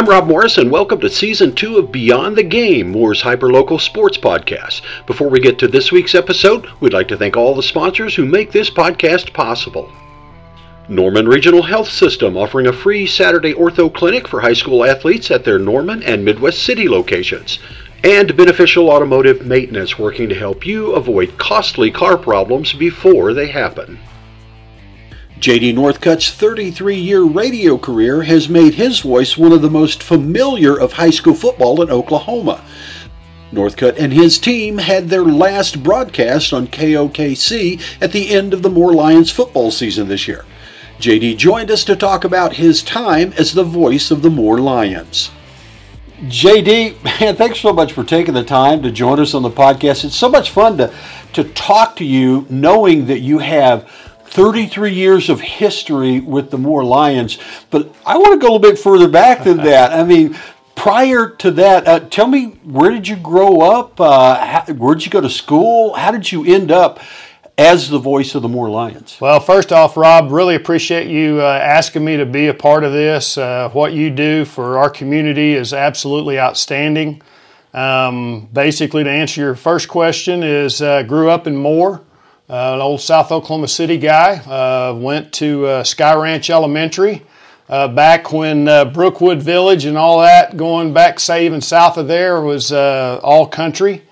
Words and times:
I'm 0.00 0.08
Rob 0.08 0.28
Morris, 0.28 0.56
and 0.56 0.70
welcome 0.70 0.98
to 1.00 1.10
Season 1.10 1.54
2 1.54 1.76
of 1.76 1.92
Beyond 1.92 2.34
the 2.34 2.42
Game, 2.42 2.88
Moore's 2.88 3.20
hyperlocal 3.20 3.78
sports 3.78 4.16
podcast. 4.16 4.80
Before 5.04 5.28
we 5.28 5.40
get 5.40 5.58
to 5.58 5.68
this 5.68 5.92
week's 5.92 6.14
episode, 6.14 6.66
we'd 6.80 6.94
like 6.94 7.06
to 7.08 7.18
thank 7.18 7.36
all 7.36 7.54
the 7.54 7.62
sponsors 7.62 8.14
who 8.14 8.24
make 8.24 8.50
this 8.50 8.70
podcast 8.70 9.34
possible. 9.34 9.92
Norman 10.88 11.28
Regional 11.28 11.60
Health 11.60 11.90
System 11.90 12.34
offering 12.34 12.66
a 12.68 12.72
free 12.72 13.06
Saturday 13.06 13.52
ortho 13.52 13.92
clinic 13.92 14.26
for 14.26 14.40
high 14.40 14.54
school 14.54 14.86
athletes 14.86 15.30
at 15.30 15.44
their 15.44 15.58
Norman 15.58 16.02
and 16.02 16.24
Midwest 16.24 16.62
City 16.62 16.88
locations. 16.88 17.58
And 18.02 18.34
Beneficial 18.34 18.88
Automotive 18.88 19.44
Maintenance 19.44 19.98
working 19.98 20.30
to 20.30 20.34
help 20.34 20.64
you 20.64 20.92
avoid 20.92 21.36
costly 21.36 21.90
car 21.90 22.16
problems 22.16 22.72
before 22.72 23.34
they 23.34 23.48
happen. 23.48 23.98
JD 25.40 25.72
Northcutt's 25.72 26.30
33 26.30 26.96
year 26.96 27.22
radio 27.22 27.78
career 27.78 28.24
has 28.24 28.50
made 28.50 28.74
his 28.74 29.00
voice 29.00 29.38
one 29.38 29.52
of 29.52 29.62
the 29.62 29.70
most 29.70 30.02
familiar 30.02 30.78
of 30.78 30.92
high 30.92 31.08
school 31.08 31.32
football 31.32 31.80
in 31.80 31.90
Oklahoma. 31.90 32.62
Northcutt 33.50 33.98
and 33.98 34.12
his 34.12 34.38
team 34.38 34.76
had 34.76 35.08
their 35.08 35.24
last 35.24 35.82
broadcast 35.82 36.52
on 36.52 36.66
KOKC 36.66 37.80
at 38.02 38.12
the 38.12 38.28
end 38.28 38.52
of 38.52 38.60
the 38.60 38.68
Moore 38.68 38.92
Lions 38.92 39.30
football 39.30 39.70
season 39.70 40.08
this 40.08 40.28
year. 40.28 40.44
JD 40.98 41.38
joined 41.38 41.70
us 41.70 41.84
to 41.84 41.96
talk 41.96 42.24
about 42.24 42.52
his 42.56 42.82
time 42.82 43.32
as 43.38 43.54
the 43.54 43.64
voice 43.64 44.10
of 44.10 44.20
the 44.20 44.28
Moore 44.28 44.58
Lions. 44.58 45.30
JD, 46.24 47.02
man, 47.02 47.34
thanks 47.34 47.60
so 47.60 47.72
much 47.72 47.94
for 47.94 48.04
taking 48.04 48.34
the 48.34 48.44
time 48.44 48.82
to 48.82 48.90
join 48.90 49.18
us 49.18 49.32
on 49.32 49.42
the 49.42 49.48
podcast. 49.48 50.04
It's 50.04 50.14
so 50.14 50.28
much 50.28 50.50
fun 50.50 50.76
to, 50.76 50.92
to 51.32 51.44
talk 51.44 51.96
to 51.96 52.04
you 52.04 52.44
knowing 52.50 53.06
that 53.06 53.20
you 53.20 53.38
have 53.38 53.90
33 54.30 54.92
years 54.92 55.28
of 55.28 55.40
history 55.40 56.20
with 56.20 56.50
the 56.50 56.58
Moore 56.58 56.84
Lions. 56.84 57.38
But 57.70 57.94
I 58.06 58.16
want 58.16 58.32
to 58.32 58.38
go 58.38 58.52
a 58.52 58.52
little 58.52 58.70
bit 58.70 58.78
further 58.78 59.08
back 59.08 59.44
than 59.44 59.56
that. 59.64 59.92
I 59.92 60.04
mean, 60.04 60.36
prior 60.76 61.28
to 61.28 61.50
that, 61.50 61.86
uh, 61.86 62.00
tell 62.00 62.26
me 62.26 62.58
where 62.64 62.90
did 62.90 63.08
you 63.08 63.16
grow 63.16 63.60
up? 63.60 64.00
Uh, 64.00 64.44
how, 64.44 64.72
where 64.74 64.94
did 64.94 65.04
you 65.04 65.10
go 65.10 65.20
to 65.20 65.30
school? 65.30 65.94
How 65.94 66.10
did 66.10 66.30
you 66.30 66.44
end 66.44 66.70
up 66.70 67.00
as 67.58 67.90
the 67.90 67.98
voice 67.98 68.34
of 68.34 68.42
the 68.42 68.48
Moore 68.48 68.70
Lions? 68.70 69.18
Well, 69.20 69.40
first 69.40 69.72
off, 69.72 69.96
Rob, 69.96 70.30
really 70.30 70.54
appreciate 70.54 71.08
you 71.08 71.40
uh, 71.40 71.60
asking 71.62 72.04
me 72.04 72.16
to 72.16 72.24
be 72.24 72.46
a 72.46 72.54
part 72.54 72.84
of 72.84 72.92
this. 72.92 73.36
Uh, 73.36 73.68
what 73.72 73.92
you 73.92 74.10
do 74.10 74.44
for 74.44 74.78
our 74.78 74.88
community 74.88 75.54
is 75.54 75.74
absolutely 75.74 76.38
outstanding. 76.38 77.20
Um, 77.74 78.48
basically, 78.52 79.04
to 79.04 79.10
answer 79.10 79.40
your 79.40 79.54
first 79.54 79.88
question, 79.88 80.42
is 80.42 80.80
uh, 80.80 81.02
grew 81.02 81.30
up 81.30 81.46
in 81.46 81.56
Moore. 81.56 82.02
Uh, 82.50 82.74
an 82.74 82.80
old 82.80 83.00
South 83.00 83.30
Oklahoma 83.30 83.68
City 83.68 83.96
guy. 83.96 84.38
Uh, 84.38 84.92
went 84.92 85.32
to 85.34 85.66
uh, 85.66 85.84
Sky 85.84 86.16
Ranch 86.16 86.50
Elementary 86.50 87.22
back 87.68 88.32
when 88.32 88.64
Brookwood 88.92 89.40
Village 89.40 89.84
and 89.84 89.96
all 89.96 90.20
that, 90.20 90.56
going 90.56 90.92
back, 90.92 91.20
say, 91.20 91.46
even 91.46 91.60
south 91.60 91.96
of 91.96 92.08
there, 92.08 92.40
was 92.40 92.72
all 92.72 93.46
country. 93.46 94.02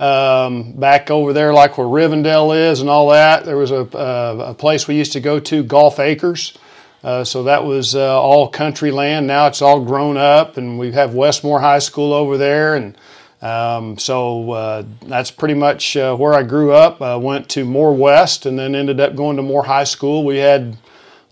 Um, 0.00 0.72
back 0.72 1.10
over 1.10 1.34
there, 1.34 1.52
like 1.52 1.76
where 1.76 1.86
Rivendell 1.86 2.56
is 2.70 2.80
and 2.80 2.88
all 2.88 3.10
that, 3.10 3.44
there 3.44 3.58
was 3.58 3.70
a, 3.70 3.82
a 3.82 4.54
place 4.54 4.88
we 4.88 4.96
used 4.96 5.12
to 5.12 5.20
go 5.20 5.38
to, 5.38 5.62
Golf 5.62 6.00
Acres. 6.00 6.56
Uh, 7.04 7.24
so 7.24 7.42
that 7.42 7.62
was 7.62 7.94
uh, 7.94 8.18
all 8.18 8.48
country 8.48 8.90
land. 8.90 9.26
Now 9.26 9.48
it's 9.48 9.60
all 9.60 9.84
grown 9.84 10.16
up, 10.16 10.56
and 10.56 10.78
we 10.78 10.92
have 10.92 11.14
Westmoore 11.14 11.60
High 11.60 11.80
School 11.80 12.14
over 12.14 12.38
there, 12.38 12.74
and 12.74 12.96
um, 13.42 13.98
so 13.98 14.52
uh, 14.52 14.84
that's 15.02 15.32
pretty 15.32 15.54
much 15.54 15.96
uh, 15.96 16.14
where 16.16 16.32
I 16.32 16.44
grew 16.44 16.72
up. 16.72 17.02
I 17.02 17.16
went 17.16 17.48
to 17.50 17.64
Moore 17.64 17.92
West 17.92 18.46
and 18.46 18.56
then 18.56 18.76
ended 18.76 19.00
up 19.00 19.16
going 19.16 19.36
to 19.36 19.42
Moore 19.42 19.64
High 19.64 19.84
School. 19.84 20.24
We 20.24 20.36
had 20.38 20.78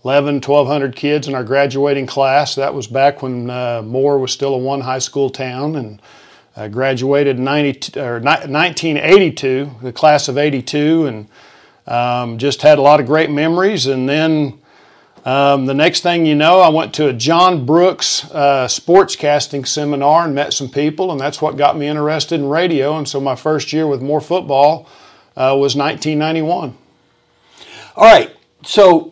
11, 0.03 0.35
1,200 0.35 0.95
kids 0.95 1.29
in 1.29 1.35
our 1.35 1.43
graduating 1.45 2.07
class. 2.07 2.55
That 2.55 2.73
was 2.73 2.87
back 2.87 3.21
when 3.21 3.49
uh, 3.49 3.81
Moore 3.83 4.19
was 4.19 4.33
still 4.33 4.53
a 4.53 4.57
one 4.57 4.81
high 4.81 4.99
school 4.99 5.29
town. 5.29 5.77
And 5.77 6.01
I 6.57 6.67
graduated 6.67 7.37
in 7.37 7.45
90, 7.45 7.99
or 7.99 8.19
1982, 8.19 9.71
the 9.81 9.93
class 9.93 10.27
of 10.27 10.37
82, 10.37 11.05
and 11.05 11.27
um, 11.87 12.37
just 12.37 12.61
had 12.61 12.77
a 12.77 12.81
lot 12.81 12.99
of 12.99 13.05
great 13.05 13.29
memories. 13.29 13.87
And 13.87 14.09
then 14.09 14.60
um, 15.25 15.67
the 15.67 15.73
next 15.73 16.01
thing 16.01 16.25
you 16.25 16.35
know, 16.35 16.61
I 16.61 16.69
went 16.69 16.93
to 16.95 17.07
a 17.07 17.13
John 17.13 17.65
Brooks 17.65 18.25
uh, 18.31 18.67
sportscasting 18.67 19.67
seminar 19.67 20.25
and 20.25 20.33
met 20.33 20.53
some 20.53 20.69
people, 20.69 21.11
and 21.11 21.19
that's 21.19 21.41
what 21.41 21.57
got 21.57 21.77
me 21.77 21.87
interested 21.87 22.39
in 22.39 22.47
radio. 22.47 22.97
And 22.97 23.07
so 23.07 23.19
my 23.19 23.35
first 23.35 23.71
year 23.71 23.85
with 23.85 24.01
Moore 24.01 24.21
football 24.21 24.87
uh, 25.37 25.55
was 25.57 25.75
1991. 25.75 26.75
All 27.95 28.03
right. 28.03 28.35
So 28.63 29.10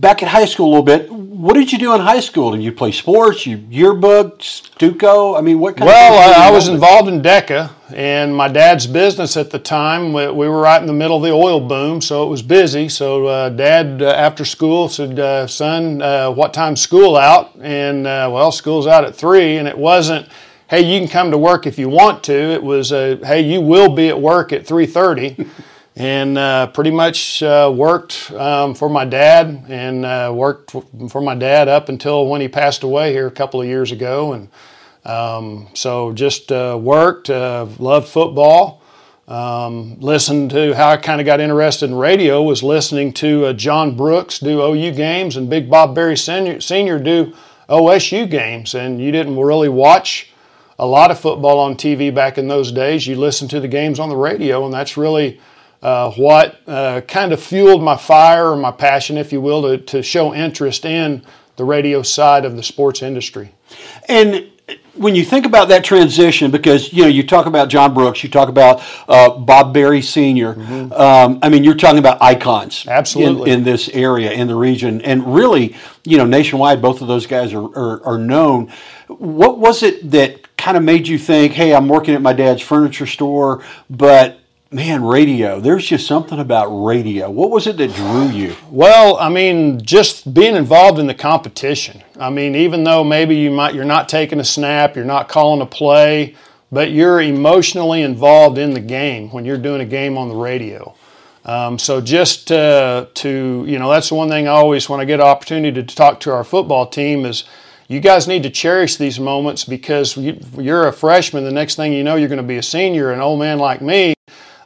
back 0.00 0.22
at 0.22 0.28
high 0.28 0.44
school 0.44 0.66
a 0.66 0.70
little 0.70 0.82
bit, 0.82 1.10
what 1.38 1.54
did 1.54 1.70
you 1.70 1.78
do 1.78 1.94
in 1.94 2.00
high 2.00 2.18
school? 2.18 2.50
Did 2.50 2.62
you 2.62 2.72
play 2.72 2.90
sports? 2.90 3.46
You 3.46 3.58
yearbooks, 3.58 4.68
Stuco? 4.74 5.38
I 5.38 5.40
mean, 5.40 5.60
what 5.60 5.76
kind 5.76 5.86
well, 5.86 6.30
of 6.30 6.36
I, 6.36 6.48
I 6.48 6.50
was 6.50 6.66
involved 6.66 7.08
in 7.08 7.22
DECA, 7.22 7.70
and 7.94 8.34
my 8.34 8.48
dad's 8.48 8.88
business 8.88 9.36
at 9.36 9.50
the 9.50 9.58
time. 9.60 10.12
We, 10.12 10.26
we, 10.32 10.48
were 10.48 10.60
right 10.60 10.80
in 10.80 10.88
the 10.88 10.92
middle 10.92 11.18
of 11.18 11.22
the 11.22 11.30
oil 11.30 11.60
boom, 11.60 12.00
so 12.00 12.26
it 12.26 12.28
was 12.28 12.42
busy. 12.42 12.88
So 12.88 13.26
uh, 13.26 13.48
Dad, 13.50 14.02
uh, 14.02 14.06
after 14.06 14.44
school, 14.44 14.88
said, 14.88 15.20
uh, 15.20 15.46
"Son, 15.46 16.02
uh, 16.02 16.30
what 16.32 16.52
time's 16.52 16.80
school 16.80 17.16
out?" 17.16 17.54
And 17.60 18.06
uh, 18.06 18.28
well, 18.32 18.50
school's 18.50 18.88
out 18.88 19.04
at 19.04 19.14
three, 19.14 19.58
and 19.58 19.68
it 19.68 19.78
wasn't. 19.78 20.28
Hey, 20.68 20.82
you 20.82 20.98
can 20.98 21.08
come 21.08 21.30
to 21.30 21.38
work 21.38 21.68
if 21.68 21.78
you 21.78 21.88
want 21.88 22.24
to. 22.24 22.34
It 22.34 22.62
was, 22.62 22.90
hey, 22.90 23.40
you 23.40 23.60
will 23.60 23.88
be 23.88 24.08
at 24.08 24.20
work 24.20 24.52
at 24.52 24.66
three 24.66 24.86
thirty. 24.86 25.48
and 25.98 26.38
uh, 26.38 26.68
pretty 26.68 26.92
much 26.92 27.42
uh, 27.42 27.70
worked 27.74 28.30
um, 28.30 28.72
for 28.76 28.88
my 28.88 29.04
dad 29.04 29.64
and 29.68 30.06
uh, 30.06 30.32
worked 30.32 30.70
for 31.10 31.20
my 31.20 31.34
dad 31.34 31.66
up 31.66 31.88
until 31.88 32.28
when 32.28 32.40
he 32.40 32.46
passed 32.46 32.84
away 32.84 33.12
here 33.12 33.26
a 33.26 33.32
couple 33.32 33.60
of 33.60 33.66
years 33.66 33.90
ago. 33.90 34.32
And 34.32 34.48
um, 35.04 35.66
so 35.74 36.12
just 36.12 36.52
uh, 36.52 36.78
worked, 36.80 37.30
uh, 37.30 37.66
loved 37.80 38.06
football. 38.06 38.80
Um, 39.26 39.98
listened 40.00 40.52
to 40.52 40.74
how 40.74 40.88
I 40.88 40.96
kind 40.96 41.20
of 41.20 41.26
got 41.26 41.40
interested 41.40 41.90
in 41.90 41.96
radio 41.96 42.42
was 42.42 42.62
listening 42.62 43.12
to 43.14 43.46
uh, 43.46 43.52
John 43.52 43.94
Brooks 43.94 44.38
do 44.38 44.62
OU 44.62 44.92
games 44.92 45.36
and 45.36 45.50
Big 45.50 45.68
Bob 45.68 45.94
Barry 45.94 46.16
Senior, 46.16 46.60
Senior 46.60 46.98
do 46.98 47.34
OSU 47.68 48.30
games. 48.30 48.74
And 48.74 49.02
you 49.02 49.10
didn't 49.10 49.36
really 49.36 49.68
watch 49.68 50.30
a 50.78 50.86
lot 50.86 51.10
of 51.10 51.18
football 51.18 51.58
on 51.58 51.74
TV 51.74 52.14
back 52.14 52.38
in 52.38 52.46
those 52.46 52.70
days. 52.70 53.06
You 53.06 53.16
listened 53.16 53.50
to 53.50 53.60
the 53.60 53.68
games 53.68 53.98
on 53.98 54.08
the 54.08 54.16
radio, 54.16 54.64
and 54.64 54.72
that's 54.72 54.96
really 54.96 55.40
uh, 55.82 56.10
what 56.12 56.60
uh, 56.66 57.00
kind 57.02 57.32
of 57.32 57.42
fueled 57.42 57.82
my 57.82 57.96
fire 57.96 58.50
or 58.50 58.56
my 58.56 58.72
passion, 58.72 59.16
if 59.16 59.32
you 59.32 59.40
will, 59.40 59.62
to, 59.62 59.78
to 59.78 60.02
show 60.02 60.34
interest 60.34 60.84
in 60.84 61.22
the 61.56 61.64
radio 61.64 62.02
side 62.02 62.44
of 62.44 62.56
the 62.56 62.62
sports 62.62 63.02
industry. 63.02 63.52
And 64.08 64.50
when 64.94 65.14
you 65.14 65.24
think 65.24 65.46
about 65.46 65.68
that 65.68 65.84
transition, 65.84 66.50
because 66.50 66.92
you 66.92 67.02
know 67.02 67.08
you 67.08 67.22
talk 67.22 67.46
about 67.46 67.68
John 67.68 67.94
Brooks, 67.94 68.22
you 68.22 68.28
talk 68.28 68.48
about 68.48 68.82
uh, 69.08 69.30
Bob 69.38 69.72
Barry 69.72 70.02
senior 70.02 70.54
mm-hmm. 70.54 70.92
um, 70.92 71.38
I 71.42 71.48
mean, 71.48 71.64
you're 71.64 71.74
talking 71.74 71.98
about 71.98 72.20
icons, 72.20 72.84
absolutely, 72.86 73.50
in, 73.50 73.58
in, 73.58 73.64
this 73.64 73.88
area, 73.90 74.32
in 74.32 74.48
the 74.48 74.56
region, 74.56 75.00
and 75.02 75.34
really, 75.34 75.76
you 76.04 76.18
know, 76.18 76.26
nationwide. 76.26 76.82
Both 76.82 77.00
of 77.00 77.08
those 77.08 77.26
guys 77.26 77.54
are, 77.54 77.64
are, 77.64 78.04
are 78.04 78.18
known. 78.18 78.72
What 79.06 79.58
was 79.58 79.82
it 79.82 80.10
that 80.10 80.56
kind 80.56 80.76
of 80.76 80.82
made 80.82 81.08
you 81.08 81.18
think, 81.18 81.52
"Hey, 81.52 81.74
I'm 81.74 81.88
working 81.88 82.14
at 82.14 82.22
my 82.22 82.32
dad's 82.32 82.62
furniture 82.62 83.06
store, 83.06 83.64
but 83.88 84.40
man, 84.70 85.04
radio. 85.04 85.60
There's 85.60 85.86
just 85.86 86.06
something 86.06 86.38
about 86.38 86.66
radio. 86.66 87.30
What 87.30 87.50
was 87.50 87.66
it 87.66 87.76
that 87.78 87.94
drew 87.94 88.28
you? 88.28 88.54
Well, 88.70 89.16
I 89.16 89.28
mean, 89.28 89.80
just 89.82 90.34
being 90.34 90.56
involved 90.56 90.98
in 90.98 91.06
the 91.06 91.14
competition. 91.14 92.02
I 92.18 92.30
mean, 92.30 92.54
even 92.54 92.84
though 92.84 93.02
maybe 93.04 93.36
you 93.36 93.50
might 93.50 93.74
you're 93.74 93.84
not 93.84 94.08
taking 94.08 94.40
a 94.40 94.44
snap, 94.44 94.96
you're 94.96 95.04
not 95.04 95.28
calling 95.28 95.62
a 95.62 95.66
play, 95.66 96.34
but 96.70 96.90
you're 96.90 97.20
emotionally 97.20 98.02
involved 98.02 98.58
in 98.58 98.72
the 98.72 98.80
game 98.80 99.30
when 99.30 99.44
you're 99.44 99.58
doing 99.58 99.80
a 99.80 99.86
game 99.86 100.18
on 100.18 100.28
the 100.28 100.36
radio. 100.36 100.94
Um, 101.44 101.78
so 101.78 102.00
just 102.00 102.52
uh, 102.52 103.06
to 103.14 103.64
you 103.66 103.78
know, 103.78 103.90
that's 103.90 104.10
the 104.10 104.16
one 104.16 104.28
thing 104.28 104.48
I 104.48 104.52
always 104.52 104.88
when 104.88 105.00
I 105.00 105.04
get 105.04 105.20
an 105.20 105.26
opportunity 105.26 105.82
to 105.82 105.94
talk 105.94 106.20
to 106.20 106.32
our 106.32 106.44
football 106.44 106.86
team 106.86 107.24
is. 107.24 107.44
You 107.90 108.00
guys 108.00 108.28
need 108.28 108.42
to 108.42 108.50
cherish 108.50 108.96
these 108.96 109.18
moments 109.18 109.64
because 109.64 110.14
you're 110.14 110.88
a 110.88 110.92
freshman. 110.92 111.44
The 111.44 111.50
next 111.50 111.76
thing 111.76 111.94
you 111.94 112.04
know, 112.04 112.16
you're 112.16 112.28
going 112.28 112.36
to 112.36 112.42
be 112.42 112.58
a 112.58 112.62
senior. 112.62 113.12
An 113.12 113.20
old 113.20 113.40
man 113.40 113.58
like 113.58 113.80
me, 113.80 114.12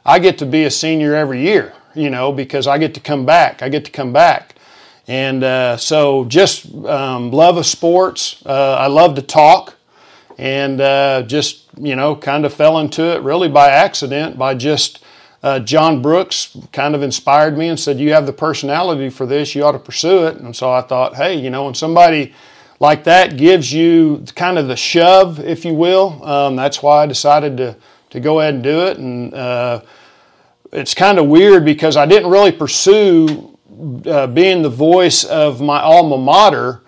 I 0.05 0.19
get 0.19 0.37
to 0.39 0.45
be 0.45 0.63
a 0.65 0.71
senior 0.71 1.15
every 1.15 1.41
year, 1.41 1.73
you 1.95 2.09
know, 2.09 2.31
because 2.31 2.67
I 2.67 2.77
get 2.77 2.93
to 2.95 2.99
come 2.99 3.25
back. 3.25 3.61
I 3.61 3.69
get 3.69 3.85
to 3.85 3.91
come 3.91 4.11
back. 4.11 4.55
And 5.07 5.43
uh, 5.43 5.77
so 5.77 6.25
just 6.25 6.73
um, 6.85 7.31
love 7.31 7.57
of 7.57 7.65
sports. 7.65 8.41
Uh, 8.45 8.75
I 8.79 8.87
love 8.87 9.15
to 9.15 9.21
talk 9.21 9.75
and 10.37 10.81
uh, 10.81 11.23
just, 11.23 11.65
you 11.77 11.95
know, 11.95 12.15
kind 12.15 12.45
of 12.45 12.53
fell 12.53 12.79
into 12.79 13.03
it 13.15 13.21
really 13.21 13.49
by 13.49 13.69
accident, 13.69 14.37
by 14.37 14.55
just 14.55 15.03
uh, 15.43 15.59
John 15.59 16.01
Brooks 16.01 16.57
kind 16.71 16.95
of 16.95 17.03
inspired 17.03 17.57
me 17.57 17.67
and 17.67 17.79
said, 17.79 17.99
You 17.99 18.13
have 18.13 18.25
the 18.25 18.33
personality 18.33 19.09
for 19.09 19.25
this, 19.25 19.53
you 19.53 19.63
ought 19.63 19.73
to 19.73 19.79
pursue 19.79 20.25
it. 20.25 20.37
And 20.37 20.55
so 20.55 20.71
I 20.71 20.81
thought, 20.81 21.15
hey, 21.15 21.35
you 21.35 21.49
know, 21.49 21.65
when 21.65 21.75
somebody 21.75 22.33
like 22.79 23.03
that 23.03 23.37
gives 23.37 23.71
you 23.73 24.23
kind 24.35 24.57
of 24.57 24.67
the 24.67 24.77
shove, 24.77 25.39
if 25.39 25.65
you 25.65 25.73
will, 25.73 26.23
um, 26.25 26.55
that's 26.55 26.81
why 26.81 27.03
I 27.03 27.05
decided 27.07 27.57
to 27.57 27.75
to 28.13 28.19
go 28.19 28.39
ahead 28.39 28.53
and 28.55 28.63
do 28.63 28.85
it. 28.85 28.97
And 28.97 29.33
uh, 29.33 29.81
it's 30.71 30.93
kind 30.93 31.19
of 31.19 31.27
weird 31.27 31.65
because 31.65 31.97
I 31.97 32.05
didn't 32.05 32.31
really 32.31 32.51
pursue 32.51 33.57
uh, 34.05 34.27
being 34.27 34.61
the 34.61 34.69
voice 34.69 35.23
of 35.23 35.61
my 35.61 35.81
alma 35.81 36.17
mater 36.17 36.83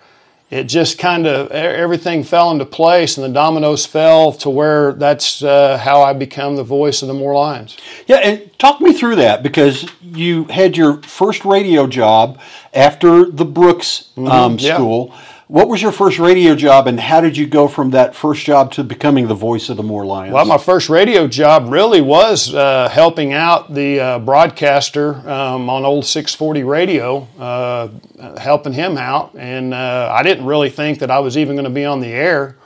it 0.48 0.64
just 0.64 0.98
kind 0.98 1.26
of 1.26 1.50
everything 1.50 2.22
fell 2.22 2.52
into 2.52 2.64
place 2.64 3.16
and 3.16 3.24
the 3.24 3.32
dominoes 3.32 3.84
fell 3.84 4.32
to 4.32 4.48
where 4.48 4.92
that's 4.92 5.42
uh, 5.42 5.76
how 5.76 6.02
I 6.02 6.12
become 6.12 6.54
the 6.54 6.62
voice 6.62 7.02
of 7.02 7.08
the 7.08 7.14
Moore 7.14 7.34
Lions. 7.34 7.76
Yeah, 8.06 8.18
and 8.18 8.56
talk 8.58 8.80
me 8.80 8.92
through 8.92 9.16
that 9.16 9.42
because 9.42 9.90
you 10.00 10.44
had 10.44 10.76
your 10.76 11.02
first 11.02 11.44
radio 11.44 11.88
job 11.88 12.40
after 12.72 13.28
the 13.28 13.44
Brooks 13.44 14.12
um, 14.16 14.24
mm-hmm. 14.56 14.74
school. 14.74 15.14
What 15.48 15.68
was 15.68 15.80
your 15.80 15.92
first 15.92 16.18
radio 16.18 16.56
job, 16.56 16.88
and 16.88 16.98
how 16.98 17.20
did 17.20 17.36
you 17.36 17.46
go 17.46 17.68
from 17.68 17.90
that 17.90 18.16
first 18.16 18.44
job 18.44 18.72
to 18.72 18.82
becoming 18.82 19.28
the 19.28 19.34
voice 19.34 19.68
of 19.68 19.76
the 19.76 19.82
Moore 19.84 20.04
Lions? 20.04 20.34
Well, 20.34 20.44
my 20.44 20.58
first 20.58 20.88
radio 20.88 21.28
job 21.28 21.70
really 21.70 22.00
was 22.00 22.52
uh, 22.52 22.88
helping 22.88 23.32
out 23.32 23.72
the 23.72 24.00
uh, 24.00 24.18
broadcaster 24.18 25.14
um, 25.30 25.70
on 25.70 25.84
old 25.84 26.04
640 26.04 26.64
radio, 26.64 27.28
uh, 27.38 27.90
helping 28.38 28.72
him 28.72 28.98
out. 28.98 29.36
And 29.38 29.72
uh, 29.72 30.12
I 30.12 30.24
didn't 30.24 30.46
really 30.46 30.68
think 30.68 30.98
that 30.98 31.12
I 31.12 31.20
was 31.20 31.38
even 31.38 31.54
going 31.54 31.62
to 31.62 31.70
be 31.70 31.84
on 31.84 32.00
the 32.00 32.08
air. 32.08 32.56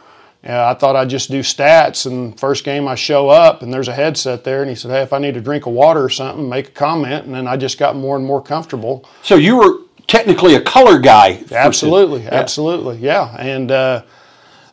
I 0.43 0.73
thought 0.73 0.97
I'd 0.97 1.11
just 1.11 1.31
do 1.31 1.41
stats. 1.41 2.07
And 2.07 2.41
first 2.41 2.65
game, 2.65 2.89
I 2.89 2.95
show 2.95 3.29
up, 3.29 3.61
and 3.61 3.71
there's 3.71 3.89
a 3.89 3.93
headset 3.93 4.43
there, 4.43 4.63
and 4.63 4.71
he 4.71 4.75
said, 4.75 4.91
"Hey, 4.91 5.03
if 5.03 5.13
I 5.13 5.19
need 5.19 5.37
a 5.37 5.41
drink 5.43 5.67
of 5.67 5.75
water 5.75 6.03
or 6.03 6.09
something, 6.09 6.49
make 6.49 6.69
a 6.69 6.73
comment." 6.73 7.27
And 7.27 7.35
then 7.35 7.47
I 7.47 7.59
just 7.59 7.77
got 7.77 7.95
more 7.95 8.17
and 8.17 8.25
more 8.25 8.43
comfortable. 8.43 9.05
So 9.23 9.35
you 9.35 9.59
were 9.59 9.81
technically 10.11 10.57
a 10.57 10.61
color 10.61 10.99
guy. 10.99 11.43
Absolutely, 11.53 12.23
yeah. 12.25 12.35
absolutely, 12.35 12.99
yeah. 12.99 13.37
And 13.37 13.71
uh, 13.71 14.03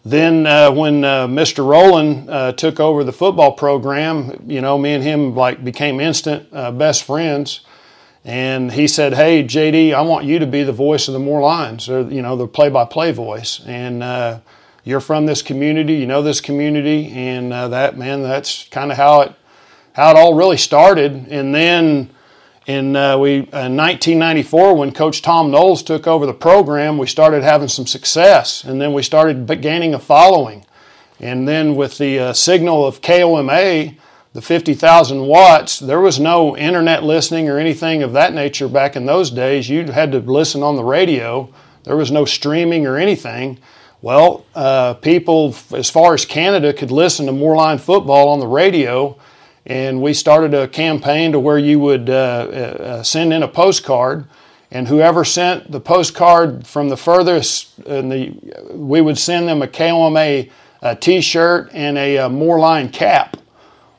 then 0.04 0.48
uh, 0.48 0.72
when 0.72 1.04
uh, 1.04 1.28
Mr. 1.28 1.66
Rowland 1.66 2.28
uh, 2.28 2.54
took 2.54 2.80
over 2.80 3.04
the 3.04 3.14
football 3.14 3.52
program, 3.52 4.44
you 4.48 4.62
know, 4.62 4.80
me 4.80 4.94
and 4.94 5.04
him 5.04 5.36
like 5.36 5.64
became 5.64 6.00
instant 6.00 6.48
uh, 6.52 6.72
best 6.72 7.04
friends. 7.04 7.62
And 8.26 8.72
he 8.72 8.88
said, 8.88 9.14
"Hey, 9.14 9.44
JD, 9.44 9.94
I 9.94 10.02
want 10.02 10.26
you 10.26 10.40
to 10.40 10.48
be 10.48 10.64
the 10.64 10.74
voice 10.74 11.08
of 11.08 11.14
the 11.14 11.20
Moore 11.20 11.42
Lions, 11.42 11.88
or 11.88 12.02
you 12.02 12.22
know, 12.22 12.36
the 12.36 12.48
play-by-play 12.48 13.12
voice. 13.12 13.62
And 13.66 14.04
uh, 14.04 14.40
you're 14.84 15.00
from 15.00 15.28
this 15.28 15.42
community, 15.42 15.94
you 15.94 16.08
know 16.08 16.22
this 16.22 16.42
community, 16.42 17.10
and 17.12 17.52
that 17.52 17.98
man, 17.98 18.24
that's 18.24 18.68
kind 18.70 18.92
of 18.92 18.98
how 18.98 19.22
it 19.22 19.34
how 19.94 20.10
it 20.10 20.18
all 20.18 20.34
really 20.34 20.58
started. 20.58 21.28
And 21.30 21.54
then." 21.54 22.10
In, 22.68 22.98
uh, 22.98 23.18
we, 23.18 23.36
in 23.38 23.78
1994, 23.78 24.76
when 24.76 24.92
Coach 24.92 25.22
Tom 25.22 25.50
Knowles 25.52 25.82
took 25.82 26.06
over 26.06 26.26
the 26.26 26.34
program, 26.34 26.98
we 26.98 27.08
started 27.08 27.42
having 27.42 27.70
some 27.70 27.88
success, 27.88 28.66
and 28.66 28.82
then 28.82 28.92
we 28.92 29.04
started 29.04 29.48
gaining 29.62 29.94
a 29.94 30.00
following. 30.00 30.66
And 31.18 31.48
then 31.48 31.78
with 31.78 31.98
the 31.98 32.20
uh, 32.20 32.34
signal 32.34 32.86
of 32.86 33.02
KOMA, 33.02 33.96
the 34.34 34.42
50,000 34.42 35.22
watts, 35.28 35.80
there 35.80 36.02
was 36.02 36.20
no 36.20 36.58
internet 36.58 37.04
listening 37.04 37.48
or 37.48 37.58
anything 37.58 38.04
of 38.04 38.12
that 38.12 38.34
nature 38.34 38.68
back 38.68 38.98
in 38.98 39.06
those 39.06 39.32
days. 39.32 39.70
You 39.70 39.86
had 39.86 40.12
to 40.12 40.20
listen 40.20 40.62
on 40.62 40.76
the 40.76 40.84
radio. 40.84 41.52
There 41.86 41.96
was 41.96 42.12
no 42.12 42.26
streaming 42.26 42.86
or 42.86 42.98
anything. 42.98 43.60
Well, 44.02 44.46
uh, 44.54 44.96
people 44.96 45.56
as 45.74 45.90
far 45.90 46.14
as 46.14 46.26
Canada 46.26 46.74
could 46.74 46.92
listen 46.92 47.28
to 47.28 47.32
Moore 47.32 47.56
Lion 47.56 47.78
football 47.78 48.28
on 48.28 48.42
the 48.42 48.48
radio 48.48 49.18
and 49.68 50.02
we 50.02 50.14
started 50.14 50.54
a 50.54 50.68
campaign 50.68 51.34
to 51.34 51.40
where 51.40 51.60
you 51.60 51.80
would 51.80 52.10
uh, 52.10 52.14
uh, 52.14 53.04
send 53.04 53.32
in 53.32 53.44
a 53.44 53.48
postcard, 53.48 54.26
and 54.72 54.88
whoever 54.88 55.24
sent 55.24 55.72
the 55.72 55.80
postcard 55.80 56.66
from 56.66 56.90
the 56.90 56.98
furthest, 56.98 57.84
the, 57.84 58.34
we 58.72 59.02
would 59.02 59.18
send 59.18 59.48
them 59.48 59.62
a 59.62 59.68
KOMA 59.68 60.48
a 60.82 60.96
T-shirt 60.96 61.70
and 61.74 61.98
a, 61.98 62.18
a 62.18 62.30
Moore 62.30 62.60
Lion 62.60 62.90
cap. 62.90 63.38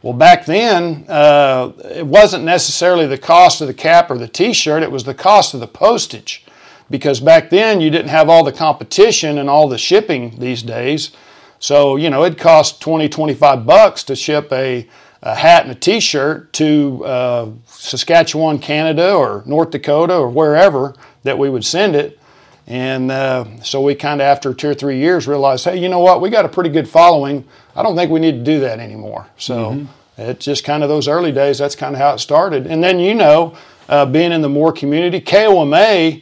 Well, 0.03 0.13
back 0.13 0.47
then, 0.47 1.05
uh, 1.09 1.73
it 1.85 2.07
wasn't 2.07 2.45
necessarily 2.45 3.07
the 3.07 3.19
cost 3.19 3.61
of 3.61 3.67
the 3.67 3.75
cap 3.75 4.11
or 4.11 4.19
the 4.19 4.29
T-shirt; 4.29 4.83
it 4.83 4.93
was 4.93 5.05
the 5.05 5.15
cost 5.15 5.55
of 5.55 5.61
the 5.61 5.67
postage, 5.67 6.45
because 6.89 7.21
back 7.21 7.51
then 7.51 7.81
you 7.81 7.91
didn't 7.91 8.09
have 8.09 8.29
all 8.29 8.45
the 8.45 8.53
competition 8.53 9.39
and 9.39 9.51
all 9.51 9.69
the 9.69 9.79
shipping 9.79 10.39
these 10.39 10.63
days. 10.63 11.11
So 11.59 11.97
you 11.97 12.11
know, 12.11 12.23
it 12.23 12.39
cost 12.39 12.81
20, 12.81 13.09
25 13.09 13.67
bucks 13.67 14.05
to 14.05 14.15
ship 14.15 14.53
a 14.53 14.89
a 15.23 15.35
hat 15.35 15.63
and 15.63 15.73
a 15.73 15.75
t-shirt 15.75 16.53
to 16.55 17.05
uh, 17.05 17.51
Saskatchewan, 17.67 18.59
Canada, 18.59 19.13
or 19.13 19.43
North 19.47 19.71
Dakota, 19.71 20.17
or 20.17 20.29
wherever 20.29 20.95
that 21.25 21.39
we 21.39 21.51
would 21.51 21.65
send 21.65 21.97
it. 21.97 22.19
And 22.67 23.11
uh, 23.11 23.63
so 23.63 23.81
we 23.81 23.95
kind 23.95 24.21
of, 24.21 24.27
after 24.27 24.53
two 24.53 24.69
or 24.69 24.75
three 24.75 24.99
years, 24.99 25.27
realized, 25.27 25.65
hey, 25.65 25.79
you 25.79 25.89
know 25.89 26.01
what? 26.01 26.21
We 26.21 26.29
got 26.29 26.45
a 26.45 26.49
pretty 26.49 26.71
good 26.71 26.89
following. 26.89 27.45
I 27.75 27.83
don't 27.83 27.97
think 27.97 28.11
we 28.11 28.21
need 28.21 28.33
to 28.33 28.45
do 28.45 28.61
that 28.61 28.79
anymore. 28.79 29.27
So 29.39 29.71
mm-hmm. 29.73 30.21
it's 30.21 30.45
just 30.45 30.65
kind 30.65 30.83
of 30.83 30.89
those 30.91 31.09
early 31.09 31.33
days. 31.33 31.59
That's 31.59 31.75
kind 31.75 31.95
of 31.95 32.01
how 32.01 32.13
it 32.13 32.19
started. 32.19 32.67
And 32.67 32.85
then, 32.85 33.01
you 33.01 33.15
know, 33.15 33.57
uh, 33.89 34.05
being 34.05 34.33
in 34.33 34.43
the 34.43 34.49
Moore 34.51 34.73
community, 34.73 35.21
KOMA 35.21 36.21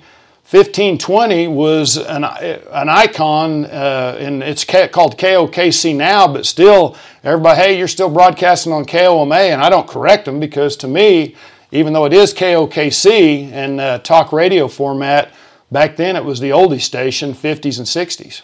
1520 0.48 1.48
was 1.48 1.96
an, 1.96 2.22
an 2.22 2.88
icon, 2.88 3.64
uh, 3.64 4.16
and 4.20 4.44
it's 4.44 4.62
called 4.64 5.18
KOKC 5.18 5.96
now, 5.96 6.28
but 6.28 6.46
still, 6.46 6.96
everybody, 7.24 7.60
hey, 7.60 7.78
you're 7.78 7.88
still 7.88 8.08
broadcasting 8.08 8.72
on 8.72 8.84
KOMA, 8.84 9.34
and 9.34 9.60
I 9.60 9.68
don't 9.68 9.88
correct 9.88 10.24
them 10.24 10.38
because 10.38 10.76
to 10.76 10.86
me, 10.86 11.34
even 11.72 11.92
though 11.92 12.04
it 12.04 12.12
is 12.12 12.32
KOKC 12.32 13.50
and 13.50 13.80
uh, 13.80 13.98
talk 13.98 14.32
radio 14.32 14.68
format, 14.68 15.32
back 15.72 15.96
then 15.96 16.14
it 16.14 16.24
was 16.24 16.38
the 16.38 16.50
oldie 16.50 16.80
station, 16.80 17.34
50s 17.34 17.78
and 17.78 17.86
60s. 17.88 18.42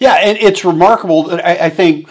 Yeah, 0.00 0.14
and 0.14 0.36
it's 0.38 0.64
remarkable. 0.64 1.30
I, 1.30 1.56
I 1.66 1.70
think 1.70 2.08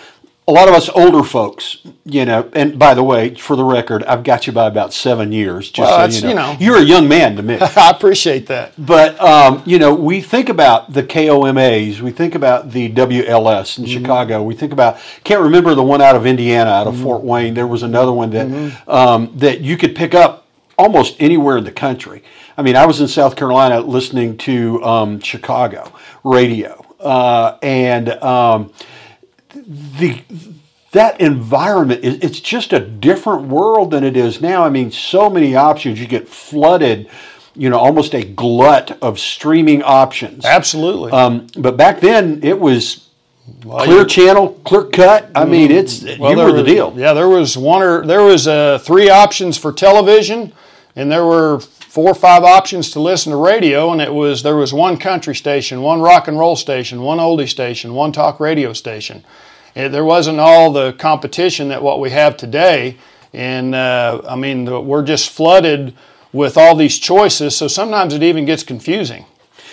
a 0.50 0.52
lot 0.54 0.70
of 0.70 0.74
us 0.74 0.88
older 0.88 1.24
folks, 1.24 1.78
you 2.06 2.24
know, 2.24 2.50
and 2.54 2.80
by 2.80 2.94
the 2.94 3.04
way, 3.04 3.36
for 3.36 3.58
the 3.58 3.66
record, 3.66 4.04
I've 4.06 4.24
got 4.24 4.48
you 4.48 4.54
by 4.54 4.68
about 4.68 4.94
seven 4.94 5.34
years. 5.34 5.70
Just 5.70 5.92
well, 5.92 6.10
so 6.10 6.30
you 6.30 6.34
know. 6.36 6.52
you 6.52 6.54
know. 6.54 6.58
you're 6.60 6.78
a 6.78 6.86
young 6.86 7.10
man 7.10 7.36
to 7.36 7.44
me. 7.44 7.58
I 7.62 7.90
appreciate 7.90 8.48
that. 8.48 8.74
But 8.78 9.20
um, 9.20 9.62
you 9.66 9.78
know, 9.78 9.94
we 9.94 10.22
think 10.22 10.48
about 10.48 10.94
the 10.94 11.04
KOMAs, 11.04 12.00
we 12.00 12.12
think 12.12 12.34
about 12.34 12.72
the 12.72 12.90
WLS 12.90 13.78
in 13.78 13.84
mm-hmm. 13.84 13.94
Chicago, 13.94 14.42
we 14.42 14.56
think 14.56 14.72
about 14.72 15.00
can't 15.26 15.42
remember 15.42 15.76
the 15.76 15.84
one 15.84 16.02
out 16.02 16.16
of 16.16 16.26
Indiana, 16.26 16.70
out 16.70 16.88
of 16.88 16.94
mm-hmm. 16.96 17.04
Fort 17.04 17.24
Wayne. 17.24 17.54
There 17.54 17.68
was 17.68 17.84
another 17.84 18.14
one 18.14 18.30
that 18.30 18.48
mm-hmm. 18.48 18.90
um, 18.90 19.34
that 19.36 19.60
you 19.60 19.76
could 19.76 19.98
pick 19.98 20.16
up 20.16 20.48
almost 20.78 21.18
anywhere 21.20 21.58
in 21.58 21.66
the 21.66 21.72
country. 21.74 22.24
I 22.58 22.62
mean, 22.62 22.78
I 22.78 22.86
was 22.86 23.02
in 23.02 23.10
South 23.10 23.36
Carolina 23.36 23.82
listening 23.82 24.38
to 24.40 24.82
um, 24.84 25.20
Chicago 25.20 25.92
radio, 26.24 26.86
uh, 27.02 27.58
and 27.62 28.10
um, 28.24 28.72
the 29.66 30.22
that 30.92 31.20
environment 31.20 32.04
is 32.04 32.20
it's 32.22 32.40
just 32.40 32.74
a 32.74 32.80
different 32.80 33.48
world 33.48 33.92
than 33.92 34.04
it 34.04 34.16
is 34.16 34.42
now. 34.42 34.64
I 34.64 34.70
mean, 34.70 34.92
so 34.92 35.30
many 35.30 35.56
options. 35.56 36.00
You 36.00 36.08
get 36.08 36.28
flooded, 36.28 37.10
you 37.56 37.70
know, 37.70 37.78
almost 37.78 38.16
a 38.16 38.24
glut 38.24 38.98
of 39.02 39.20
streaming 39.20 39.84
options. 39.84 40.46
Absolutely. 40.46 41.12
Um, 41.12 41.48
but 41.58 41.78
back 41.78 42.00
then, 42.00 42.42
it 42.44 42.60
was 42.60 43.10
well, 43.64 43.84
clear 43.84 44.00
you, 44.00 44.08
channel, 44.08 44.60
clear 44.64 44.86
cut. 44.86 45.30
I 45.36 45.46
mean, 45.46 45.72
it's 45.72 46.04
well, 46.18 46.32
you 46.32 46.38
were 46.38 46.52
the 46.52 46.64
deal. 46.64 46.94
Yeah, 46.96 47.14
there 47.14 47.30
was 47.30 47.58
one 47.58 47.82
or 47.82 48.06
there 48.06 48.24
was 48.24 48.48
uh, 48.48 48.80
three 48.80 49.10
options 49.10 49.58
for 49.58 49.72
television, 49.74 50.54
and 50.96 51.12
there 51.12 51.26
were 51.26 51.60
four 51.98 52.12
or 52.12 52.14
five 52.14 52.44
options 52.44 52.92
to 52.92 53.00
listen 53.00 53.32
to 53.32 53.38
radio, 53.38 53.92
and 53.92 54.00
it 54.00 54.14
was 54.14 54.44
there 54.44 54.56
was 54.56 54.72
one 54.72 54.98
country 54.98 55.34
station, 55.34 55.82
one 55.82 56.00
rock 56.00 56.28
and 56.28 56.38
roll 56.38 56.56
station, 56.56 57.02
one 57.02 57.18
oldie 57.18 57.50
station, 57.50 57.96
one 57.96 58.12
talk 58.12 58.40
radio 58.40 58.72
station. 58.72 59.26
It, 59.74 59.90
there 59.90 60.06
wasn't 60.06 60.40
all 60.40 60.72
the 60.72 60.94
competition 60.94 61.70
that 61.70 61.82
what 61.82 62.00
we 62.00 62.12
have 62.12 62.38
today, 62.38 62.98
and 63.34 63.74
uh, 63.74 64.22
I 64.30 64.36
mean 64.36 64.86
we're 64.86 65.02
just 65.02 65.32
flooded 65.32 65.96
with 66.32 66.56
all 66.56 66.76
these 66.76 67.00
choices. 67.00 67.58
So 67.58 67.68
sometimes 67.68 68.14
it 68.14 68.22
even 68.22 68.46
gets 68.46 68.62
confusing. 68.62 69.26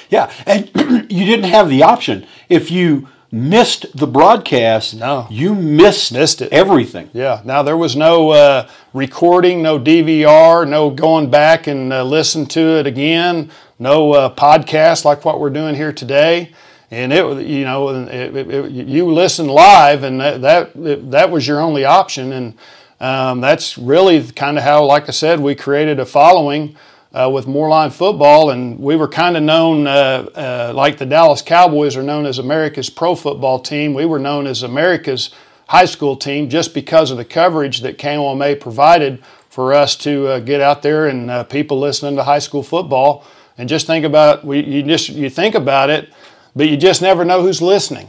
Yeah, 0.09 0.33
and 0.47 0.71
you 1.13 1.27
didn't 1.27 1.51
have 1.51 1.69
the 1.69 1.83
option 1.83 2.27
if 2.49 2.71
you 2.71 3.07
missed 3.35 3.97
the 3.97 4.07
broadcast. 4.07 4.95
No, 4.95 5.27
you 5.29 5.55
missed 5.55 6.13
missed 6.13 6.41
it. 6.41 6.53
Everything. 6.53 7.11
Yeah. 7.13 7.43
Now 7.45 7.63
there 7.63 7.77
was 7.77 7.97
no 7.97 8.31
uh, 8.31 8.69
recording, 8.93 9.63
no 9.63 9.79
DVR, 9.79 10.69
no 10.69 10.91
going 10.91 11.31
back 11.31 11.67
and 11.67 11.93
uh, 11.93 12.05
listen 12.05 12.47
to 12.47 12.79
it 12.79 12.87
again, 12.87 13.51
no 13.79 14.13
uh, 14.13 14.35
podcast 14.35 15.05
like 15.05 15.25
what 15.25 15.41
we're 15.41 15.51
doing 15.51 15.75
here 15.75 15.93
today 15.93 16.53
and 16.91 17.13
it 17.13 17.47
you 17.47 17.65
know 17.65 17.89
it, 17.89 18.37
it, 18.37 18.51
it, 18.51 18.71
you 18.71 19.11
listen 19.13 19.49
live 19.49 20.03
and 20.05 20.21
that 20.21 20.41
that, 20.43 21.11
that 21.11 21.31
was 21.31 21.47
your 21.47 21.61
only 21.61 21.85
option 21.85 22.33
and 22.33 22.55
um, 23.01 23.41
that's 23.41 23.77
really 23.77 24.23
kind 24.33 24.57
of 24.57 24.65
how 24.65 24.85
like 24.85 25.09
i 25.09 25.13
said 25.13 25.41
we 25.41 25.55
created 25.55 25.99
a 25.99 26.07
following 26.07 26.77
uh, 27.15 27.31
with 27.33 27.47
Moore 27.47 27.69
Lion 27.69 27.91
football 27.91 28.51
and 28.51 28.79
we 28.79 28.97
were 28.97 29.09
kind 29.09 29.37
of 29.37 29.43
known 29.43 29.87
uh, 29.87 30.29
uh, 30.35 30.73
like 30.75 30.99
the 30.99 31.07
dallas 31.07 31.41
cowboys 31.41 31.97
are 31.97 32.03
known 32.03 32.27
as 32.27 32.39
america's 32.39 32.91
pro 32.91 33.15
football 33.15 33.59
team 33.59 33.95
we 33.95 34.05
were 34.05 34.19
known 34.19 34.47
as 34.47 34.63
america's 34.63 35.31
high 35.69 35.85
school 35.85 36.17
team 36.17 36.49
just 36.49 36.75
because 36.75 37.11
of 37.11 37.17
the 37.17 37.25
coverage 37.25 37.81
that 37.81 37.99
KOMA 37.99 38.57
provided 38.57 39.23
for 39.49 39.73
us 39.73 39.97
to 39.97 40.27
uh, 40.27 40.39
get 40.41 40.61
out 40.61 40.83
there 40.83 41.07
and 41.07 41.31
uh, 41.31 41.45
people 41.45 41.79
listening 41.79 42.17
to 42.17 42.25
high 42.25 42.41
school 42.41 42.63
football 42.63 43.25
and 43.57 43.69
just 43.69 43.87
think 43.87 44.05
about 44.05 44.45
we 44.45 44.63
you 44.65 44.83
just 44.83 45.09
you 45.09 45.31
think 45.31 45.55
about 45.55 45.91
it 45.91 46.13
but 46.57 46.69
you 46.69 46.77
just 46.77 47.03
never 47.03 47.25
know 47.25 47.43
who's 47.43 47.61
listening. 47.61 48.09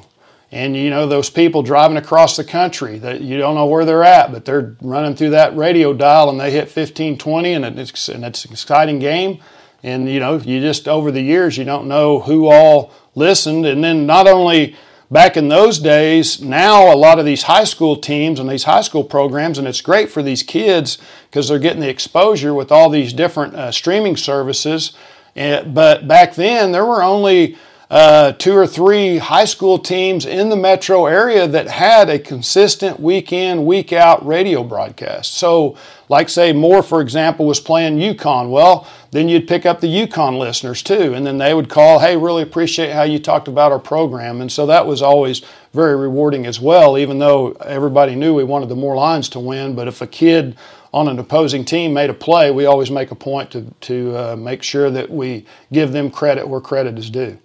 And 0.56 0.74
you 0.78 0.90
know, 0.90 1.06
those 1.06 1.30
people 1.30 1.64
driving 1.64 1.98
across 1.98 2.38
the 2.38 2.44
country 2.46 2.98
that 3.00 3.20
you 3.20 3.38
don't 3.38 3.56
know 3.56 3.66
where 3.66 3.84
they're 3.84 4.06
at, 4.06 4.32
but 4.32 4.46
they're 4.46 4.78
running 4.82 5.14
through 5.14 5.32
that 5.32 5.54
radio 5.58 5.94
dial 5.94 6.30
and 6.30 6.40
they 6.40 6.50
hit 6.50 6.70
15, 6.70 7.18
20, 7.18 7.54
and 7.54 7.78
it's, 7.78 8.08
and 8.08 8.24
it's 8.24 8.46
an 8.46 8.54
exciting 8.54 8.98
game. 8.98 9.42
and 9.84 10.10
you 10.10 10.18
know, 10.18 10.38
you 10.38 10.62
just 10.62 10.88
over 10.88 11.12
the 11.12 11.22
years, 11.22 11.58
you 11.58 11.66
don't 11.66 11.90
know 11.90 12.22
who 12.22 12.48
all 12.48 12.94
listened. 13.16 13.66
And 13.66 13.84
then 13.84 14.06
not 14.06 14.30
only 14.30 14.78
back 15.12 15.36
in 15.36 15.50
those 15.50 15.78
days, 15.78 16.40
now 16.40 16.90
a 16.90 16.96
lot 16.96 17.20
of 17.20 17.26
these 17.26 17.44
high 17.44 17.66
school 17.66 17.98
teams 17.98 18.40
and 18.40 18.50
these 18.50 18.64
high 18.64 18.80
school 18.80 19.04
programs, 19.04 19.58
and 19.58 19.68
it's 19.68 19.82
great 19.82 20.10
for 20.10 20.24
these 20.24 20.42
kids 20.42 20.98
because 21.30 21.50
they're 21.50 21.60
getting 21.60 21.82
the 21.82 21.90
exposure 21.90 22.54
with 22.54 22.72
all 22.72 22.90
these 22.90 23.12
different 23.12 23.56
uh, 23.56 23.74
streaming 23.74 24.16
services. 24.16 24.94
Uh, 25.36 25.64
but 25.64 26.08
back 26.08 26.36
then, 26.36 26.72
there 26.72 26.86
were 26.86 27.04
only 27.04 27.58
uh, 27.90 28.32
two 28.34 28.54
or 28.56 28.66
three 28.66 29.18
high 29.18 29.46
school 29.46 29.78
teams 29.78 30.26
in 30.26 30.50
the 30.50 30.56
metro 30.56 31.06
area 31.06 31.48
that 31.48 31.68
had 31.68 32.10
a 32.10 32.18
consistent 32.18 33.00
week 33.00 33.32
in, 33.32 33.66
week 33.66 33.94
out 33.94 34.26
radio 34.26 34.64
broadcast. 34.64 35.36
So, 35.36 35.78
like, 36.10 36.30
say, 36.30 36.52
Moore, 36.54 36.84
for 36.84 37.02
example, 37.02 37.46
was 37.46 37.60
playing 37.60 38.00
Yukon. 38.00 38.50
Well, 38.50 38.88
then 39.12 39.30
you'd 39.30 39.48
pick 39.48 39.66
up 39.66 39.82
the 39.82 39.88
Yukon 39.88 40.38
listeners 40.38 40.84
too, 40.84 41.14
and 41.14 41.26
then 41.26 41.38
they 41.38 41.54
would 41.54 41.70
call, 41.70 42.00
hey, 42.00 42.18
really 42.18 42.44
appreciate 42.44 42.92
how 42.92 43.04
you 43.04 43.20
talked 43.20 43.48
about 43.48 43.72
our 43.72 43.80
program. 43.80 44.42
And 44.42 44.52
so 44.52 44.66
that 44.66 44.86
was 44.86 45.02
always 45.02 45.42
very 45.74 45.96
rewarding 45.96 46.46
as 46.46 46.60
well, 46.60 46.98
even 46.98 47.20
though 47.20 47.52
everybody 47.66 48.16
knew 48.16 48.34
we 48.34 48.44
wanted 48.44 48.70
the 48.70 48.76
Moore 48.76 48.96
Lions 48.96 49.30
to 49.30 49.40
win. 49.40 49.76
But 49.76 49.88
if 49.88 50.02
a 50.02 50.08
kid 50.08 50.56
on 50.96 51.10
an 51.10 51.20
opposing 51.20 51.66
team 51.66 51.94
made 51.94 52.10
a 52.10 52.14
play, 52.14 52.50
we 52.52 52.66
always 52.66 52.90
make 52.90 53.12
a 53.12 53.16
point 53.16 53.52
to, 53.52 53.66
to 53.82 54.16
uh, 54.16 54.36
make 54.38 54.64
sure 54.64 54.90
that 54.90 55.12
we 55.12 55.46
give 55.74 55.92
them 55.92 56.10
credit 56.10 56.48
where 56.48 56.62
credit 56.62 56.98
is 56.98 57.10
due. 57.10 57.38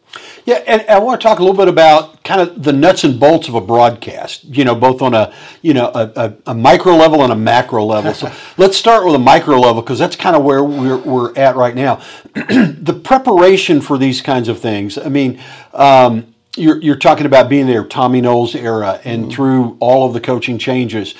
Yeah, 0.44 0.62
and 0.68 0.84
I 0.88 1.00
want 1.00 1.20
to 1.20 1.26
talk 1.26 1.40
a 1.40 1.42
little 1.42 1.56
bit 1.56 1.66
about 1.66 2.22
kind 2.22 2.40
of 2.40 2.62
the 2.62 2.72
nuts 2.72 3.02
and 3.02 3.18
bolts 3.18 3.48
of 3.48 3.56
a 3.56 3.60
broadcast. 3.60 4.44
You 4.44 4.64
know, 4.64 4.76
both 4.76 5.02
on 5.02 5.14
a 5.14 5.34
you 5.62 5.74
know 5.74 5.90
a, 5.92 6.12
a, 6.16 6.34
a 6.46 6.54
micro 6.54 6.94
level 6.94 7.22
and 7.22 7.32
a 7.32 7.36
macro 7.36 7.84
level. 7.84 8.14
So 8.14 8.32
let's 8.56 8.76
start 8.76 9.04
with 9.04 9.16
a 9.16 9.20
micro 9.20 9.58
level 9.58 9.82
because 9.82 9.98
that's 9.98 10.16
kind 10.16 10.36
of 10.36 10.44
where 10.44 10.62
we're, 10.62 10.98
we're 10.98 11.36
at 11.36 11.56
right 11.56 11.74
now. 11.74 12.02
the 12.34 13.00
preparation 13.04 13.80
for 13.80 13.98
these 13.98 14.22
kinds 14.22 14.48
of 14.48 14.60
things. 14.60 14.96
I 14.96 15.08
mean. 15.08 15.40
Um, 15.74 16.34
you're, 16.56 16.78
you're 16.82 16.96
talking 16.96 17.26
about 17.26 17.48
being 17.48 17.68
there, 17.68 17.84
Tommy 17.84 18.20
Knowles 18.20 18.56
era, 18.56 19.00
and 19.04 19.22
mm-hmm. 19.22 19.30
through 19.30 19.76
all 19.78 20.04
of 20.04 20.14
the 20.14 20.20
coaching 20.20 20.58
changes 20.58 21.14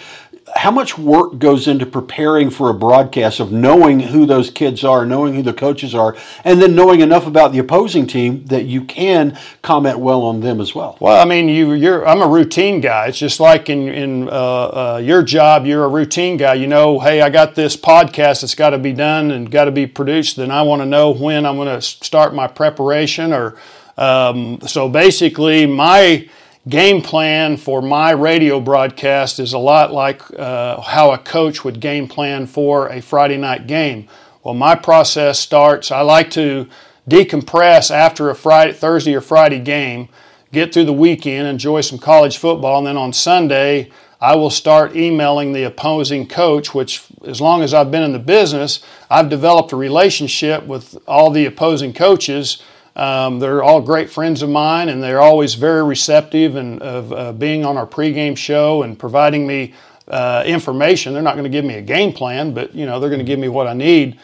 how 0.57 0.71
much 0.71 0.99
work 0.99 1.38
goes 1.38 1.69
into 1.69 1.87
preparing 1.87 2.50
for 2.50 2.71
a 2.71 2.75
broadcast 2.75 3.40
of 3.40 3.52
knowing 3.52 4.00
who 4.00 4.26
those 4.26 4.50
kids 4.50 4.85
are, 4.85 5.07
knowing 5.07 5.35
who 5.35 5.42
the 5.42 5.52
coaches 5.52 5.95
are, 5.95 6.16
and 6.45 6.61
then 6.61 6.75
knowing 6.75 7.00
enough 7.00 7.26
about 7.26 7.52
the 7.52 7.59
opposing 7.59 8.07
team 8.07 8.45
that 8.47 8.64
you 8.64 8.85
can 8.85 9.38
comment 9.62 9.99
well 9.99 10.23
on 10.23 10.40
them 10.40 10.61
as 10.61 10.75
well? 10.75 10.97
Well, 11.00 11.21
I 11.21 11.25
mean, 11.25 11.49
you, 11.49 11.73
you're 11.73 12.07
I'm 12.07 12.23
a 12.23 12.28
routine 12.28 12.80
guy. 12.80 13.07
It's 13.07 13.19
just 13.19 13.40
like 13.40 13.71
in 13.71 13.88
in 13.88 14.28
uh, 14.28 14.33
uh, 14.33 15.00
your 15.02 15.23
job, 15.23 15.66
you're 15.66 15.85
a 15.85 15.88
routine 15.88 16.37
guy. 16.37 16.54
You 16.54 16.66
know, 16.66 16.99
hey, 16.99 17.21
I 17.21 17.30
got 17.30 17.54
this 17.54 17.76
podcast 17.76 18.42
that's 18.42 18.54
got 18.54 18.71
to 18.71 18.78
be 18.78 18.92
done 18.92 19.30
and 19.30 19.50
got 19.50 19.64
to 19.64 19.73
be 19.73 19.87
produced. 19.87 20.37
Then 20.37 20.50
I 20.50 20.62
want 20.62 20.83
to 20.83 20.87
know 20.87 21.11
when 21.11 21.47
I'm 21.47 21.57
going 21.57 21.69
to 21.69 21.83
start 21.83 22.35
my 22.35 22.47
preparation. 22.47 23.33
Or 23.33 23.57
um, 23.97 24.61
so 24.62 24.88
basically, 24.88 25.66
my 25.66 26.28
game 26.71 27.03
plan 27.03 27.57
for 27.57 27.83
my 27.83 28.12
radio 28.12 28.61
broadcast 28.61 29.41
is 29.41 29.53
a 29.53 29.59
lot 29.59 29.93
like 29.93 30.23
uh, 30.39 30.81
how 30.81 31.11
a 31.11 31.19
coach 31.19 31.65
would 31.65 31.81
game 31.81 32.07
plan 32.07 32.47
for 32.47 32.87
a 32.89 33.03
Friday 33.03 33.37
night 33.37 33.67
game. 33.67 34.09
Well, 34.45 34.55
my 34.55 34.77
process 34.77 35.41
starts, 35.41 35.91
I 35.91 36.03
like 36.03 36.31
to 36.31 36.69
decompress 37.09 37.91
after 37.91 38.31
a 38.31 38.37
Friday, 38.37 38.73
Thursday 38.73 39.15
or 39.15 39.21
Friday 39.21 39.59
game, 39.59 40.09
get 40.53 40.73
through 40.73 40.85
the 40.85 40.93
weekend, 40.93 41.49
enjoy 41.49 41.81
some 41.81 41.99
college 41.99 42.39
football, 42.39 42.79
and 42.79 42.87
then 42.87 42.97
on 42.97 43.12
Sunday, 43.12 43.91
I 44.21 44.37
will 44.37 44.50
start 44.50 44.95
emailing 44.95 45.53
the 45.53 45.65
opposing 45.65 46.29
coach, 46.29 46.73
which, 46.73 47.03
as 47.27 47.41
long 47.41 47.62
as 47.62 47.75
I've 47.75 47.91
been 47.91 48.03
in 48.03 48.12
the 48.12 48.19
business, 48.19 48.81
I've 49.11 49.29
developed 49.29 49.73
a 49.73 49.77
relationship 49.77 50.65
with 50.67 50.97
all 51.09 51.31
the 51.31 51.47
opposing 51.47 51.93
coaches 51.95 52.62
um, 53.00 53.38
they're 53.38 53.62
all 53.62 53.80
great 53.80 54.11
friends 54.11 54.42
of 54.42 54.50
mine, 54.50 54.90
and 54.90 55.02
they're 55.02 55.23
always 55.23 55.54
very 55.54 55.83
receptive 55.83 56.57
and 56.57 56.83
of 56.83 57.12
uh, 57.14 57.33
being 57.33 57.64
on 57.64 57.78
our 57.78 57.87
pregame 57.87 58.37
show 58.37 58.83
and 58.83 58.99
providing 58.99 59.47
me 59.47 59.73
uh, 60.09 60.45
information. 60.45 61.14
They're 61.14 61.23
not 61.23 61.33
going 61.33 61.45
to 61.45 61.50
give 61.50 61.64
me 61.64 61.76
a 61.76 61.83
game 61.83 62.12
plan, 62.12 62.52
but 62.52 62.75
you 62.75 62.85
know 62.85 63.00
they're 63.00 63.09
going 63.09 63.21
to 63.21 63.25
give 63.25 63.38
me 63.38 63.49
what 63.49 63.66
I 63.66 63.73
need. 63.73 64.21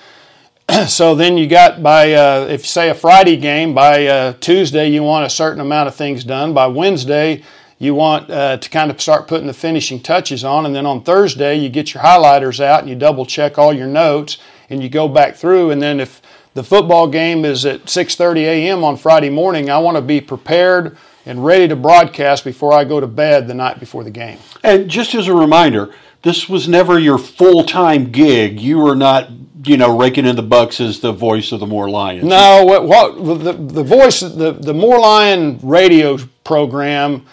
so 0.89 1.15
then 1.15 1.39
you 1.39 1.47
got 1.47 1.83
by 1.83 2.13
uh, 2.13 2.49
if 2.51 2.67
say 2.67 2.91
a 2.91 2.95
Friday 2.95 3.39
game 3.39 3.73
by 3.73 4.07
uh, 4.07 4.33
Tuesday 4.41 4.91
you 4.91 5.03
want 5.03 5.25
a 5.25 5.31
certain 5.31 5.61
amount 5.61 5.89
of 5.89 5.95
things 5.95 6.23
done. 6.23 6.53
By 6.53 6.67
Wednesday 6.67 7.43
you 7.79 7.95
want 7.95 8.31
uh, 8.31 8.59
to 8.59 8.69
kind 8.69 8.91
of 8.91 9.01
start 9.01 9.27
putting 9.27 9.47
the 9.47 9.55
finishing 9.55 10.03
touches 10.03 10.45
on, 10.45 10.67
and 10.67 10.77
then 10.77 10.85
on 10.85 11.03
Thursday 11.03 11.57
you 11.57 11.71
get 11.71 11.95
your 11.95 12.03
highlighters 12.03 12.63
out 12.63 12.81
and 12.81 12.91
you 12.91 12.95
double 12.95 13.25
check 13.25 13.57
all 13.57 13.73
your 13.73 13.87
notes 13.87 14.37
and 14.69 14.83
you 14.83 14.91
go 14.91 15.09
back 15.09 15.35
through, 15.35 15.71
and 15.71 15.81
then 15.81 15.99
if 15.99 16.21
the 16.57 16.65
football 16.65 17.07
game 17.07 17.45
is 17.45 17.67
at 17.67 17.85
6:30 17.85 18.39
a.m. 18.39 18.83
on 18.83 18.97
Friday 18.97 19.29
morning. 19.29 19.69
I 19.69 19.79
want 19.79 19.99
to 19.99 20.01
be 20.01 20.23
prepared 20.23 20.97
and 21.27 21.45
ready 21.45 21.69
to 21.69 21.77
broadcast 21.77 22.45
before 22.45 22.73
I 22.73 22.85
go 22.85 22.99
to 22.99 23.07
bed 23.07 23.47
the 23.47 23.53
night 23.53 23.79
before 23.79 24.03
the 24.03 24.11
game. 24.11 24.39
And 24.65 24.89
just 24.89 25.15
as 25.15 25.29
a 25.29 25.35
reminder, 25.35 25.95
this 26.23 26.49
was 26.49 26.67
never 26.67 26.99
your 26.99 27.19
full-time 27.19 28.11
gig. 28.11 28.59
You 28.59 28.79
were 28.79 28.97
not, 28.97 29.29
you 29.65 29.77
know, 29.77 29.99
raking 29.99 30.25
in 30.25 30.35
the 30.35 30.43
bucks 30.43 30.81
as 30.81 31.01
the 31.01 31.13
voice 31.13 31.53
of 31.53 31.61
the 31.61 31.67
Moore 31.67 31.91
Lions. 31.91 32.25
No, 32.25 32.65
what, 32.65 32.87
what 32.87 33.45
the 33.45 33.53
the 33.53 33.85
voice 33.85 34.21
the 34.21 34.53
the 34.53 34.73
Moore 34.73 34.99
Lion 34.99 35.61
radio 35.63 36.17
program 36.43 37.27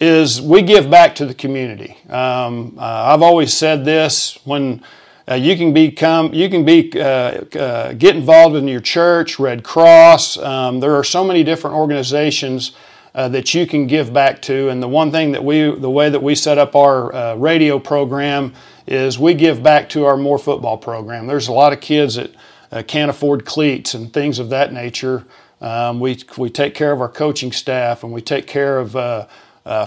is 0.00 0.42
we 0.42 0.60
give 0.60 0.90
back 0.90 1.14
to 1.14 1.24
the 1.24 1.32
community. 1.32 1.96
Um, 2.10 2.76
uh, 2.78 2.82
I've 2.82 3.22
always 3.22 3.54
said 3.54 3.86
this 3.86 4.38
when 4.44 4.82
uh, 5.28 5.34
you 5.34 5.56
can 5.56 5.72
become, 5.72 6.32
you 6.32 6.48
can 6.48 6.64
be, 6.64 6.92
uh, 6.94 7.44
uh, 7.58 7.92
get 7.94 8.14
involved 8.14 8.54
in 8.54 8.68
your 8.68 8.80
church, 8.80 9.40
Red 9.40 9.64
Cross. 9.64 10.38
Um, 10.38 10.78
there 10.78 10.94
are 10.94 11.02
so 11.02 11.24
many 11.24 11.42
different 11.42 11.74
organizations 11.74 12.72
uh, 13.12 13.28
that 13.28 13.52
you 13.52 13.66
can 13.66 13.88
give 13.88 14.12
back 14.12 14.40
to. 14.42 14.68
And 14.68 14.80
the 14.80 14.88
one 14.88 15.10
thing 15.10 15.32
that 15.32 15.42
we, 15.42 15.74
the 15.74 15.90
way 15.90 16.10
that 16.10 16.22
we 16.22 16.36
set 16.36 16.58
up 16.58 16.76
our 16.76 17.12
uh, 17.12 17.34
radio 17.34 17.78
program 17.80 18.54
is 18.86 19.18
we 19.18 19.34
give 19.34 19.64
back 19.64 19.88
to 19.90 20.04
our 20.04 20.16
Moore 20.16 20.38
football 20.38 20.78
program. 20.78 21.26
There's 21.26 21.48
a 21.48 21.52
lot 21.52 21.72
of 21.72 21.80
kids 21.80 22.14
that 22.14 22.30
uh, 22.70 22.82
can't 22.86 23.10
afford 23.10 23.44
cleats 23.44 23.94
and 23.94 24.12
things 24.12 24.38
of 24.38 24.48
that 24.50 24.72
nature. 24.72 25.24
Um, 25.60 25.98
we, 25.98 26.18
we 26.36 26.50
take 26.50 26.74
care 26.74 26.92
of 26.92 27.00
our 27.00 27.08
coaching 27.08 27.50
staff 27.50 28.04
and 28.04 28.12
we 28.12 28.20
take 28.20 28.46
care 28.46 28.78
of 28.78 29.28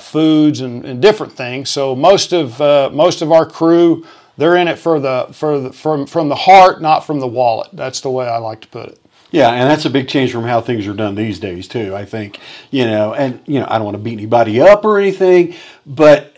foods 0.03 0.59
and, 0.59 0.83
and, 0.83 1.01
different 1.01 1.31
things. 1.31 1.69
So 1.69 1.95
most 1.95 2.33
of 2.33 2.59
most 2.91 3.21
of 3.21 3.31
our 3.31 3.45
crew 3.45 4.05
they're 4.39 4.55
in 4.55 4.67
it 4.67 4.79
for 4.79 4.99
the 4.99 5.27
for 5.31 5.59
the, 5.59 5.73
from 5.73 6.07
from 6.07 6.29
the 6.29 6.35
heart, 6.35 6.81
not 6.81 7.01
from 7.01 7.19
the 7.19 7.27
wallet. 7.27 7.69
That's 7.73 8.01
the 8.01 8.09
way 8.09 8.27
I 8.27 8.37
like 8.37 8.61
to 8.61 8.67
put 8.69 8.87
it. 8.87 8.99
Yeah, 9.31 9.49
and 9.49 9.69
that's 9.69 9.85
a 9.85 9.89
big 9.91 10.07
change 10.07 10.31
from 10.31 10.43
how 10.43 10.59
things 10.61 10.87
are 10.87 10.93
done 10.93 11.13
these 11.13 11.39
days 11.39 11.67
too. 11.67 11.95
I 11.95 12.05
think 12.05 12.39
you 12.71 12.85
know, 12.85 13.13
and 13.13 13.41
you 13.45 13.59
know, 13.59 13.67
I 13.69 13.77
don't 13.77 13.85
want 13.85 13.95
to 13.95 14.03
beat 14.03 14.13
anybody 14.13 14.61
up 14.61 14.85
or 14.85 14.97
anything, 14.97 15.55
but 15.85 16.28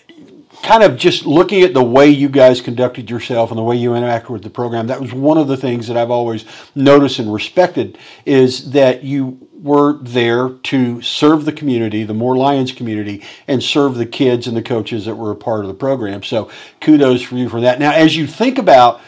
kind 0.72 0.84
of 0.84 0.96
just 0.96 1.26
looking 1.26 1.64
at 1.64 1.74
the 1.74 1.84
way 1.84 2.08
you 2.08 2.30
guys 2.30 2.62
conducted 2.62 3.10
yourself 3.10 3.52
and 3.52 3.58
the 3.58 3.64
way 3.64 3.76
you 3.76 3.90
interacted 3.90 4.30
with 4.30 4.42
the 4.42 4.50
program, 4.50 4.88
that 4.88 5.02
was 5.02 5.12
one 5.12 5.38
of 5.38 5.50
the 5.50 5.58
things 5.58 5.86
that 5.86 5.98
I've 5.98 6.12
always 6.12 6.46
noticed 6.76 7.20
and 7.20 7.34
respected 7.34 7.98
is 8.26 8.72
that 8.72 9.04
you 9.04 9.50
were 9.52 9.98
there 10.02 10.48
to 10.48 11.02
serve 11.02 11.44
the 11.44 11.52
community, 11.52 12.06
the 12.06 12.14
Moore 12.14 12.38
Lions 12.38 12.72
community, 12.72 13.22
and 13.50 13.62
serve 13.62 13.96
the 13.96 14.06
kids 14.06 14.48
and 14.48 14.56
the 14.56 14.62
coaches 14.62 15.04
that 15.04 15.16
were 15.16 15.32
a 15.32 15.36
part 15.36 15.66
of 15.66 15.68
the 15.68 15.74
program. 15.74 16.24
So 16.24 16.50
kudos 16.80 17.22
for 17.22 17.36
you 17.36 17.50
for 17.50 17.60
that. 17.60 17.78
Now, 17.78 17.92
as 17.92 18.16
you 18.16 18.26
think 18.26 18.58
about 18.58 19.02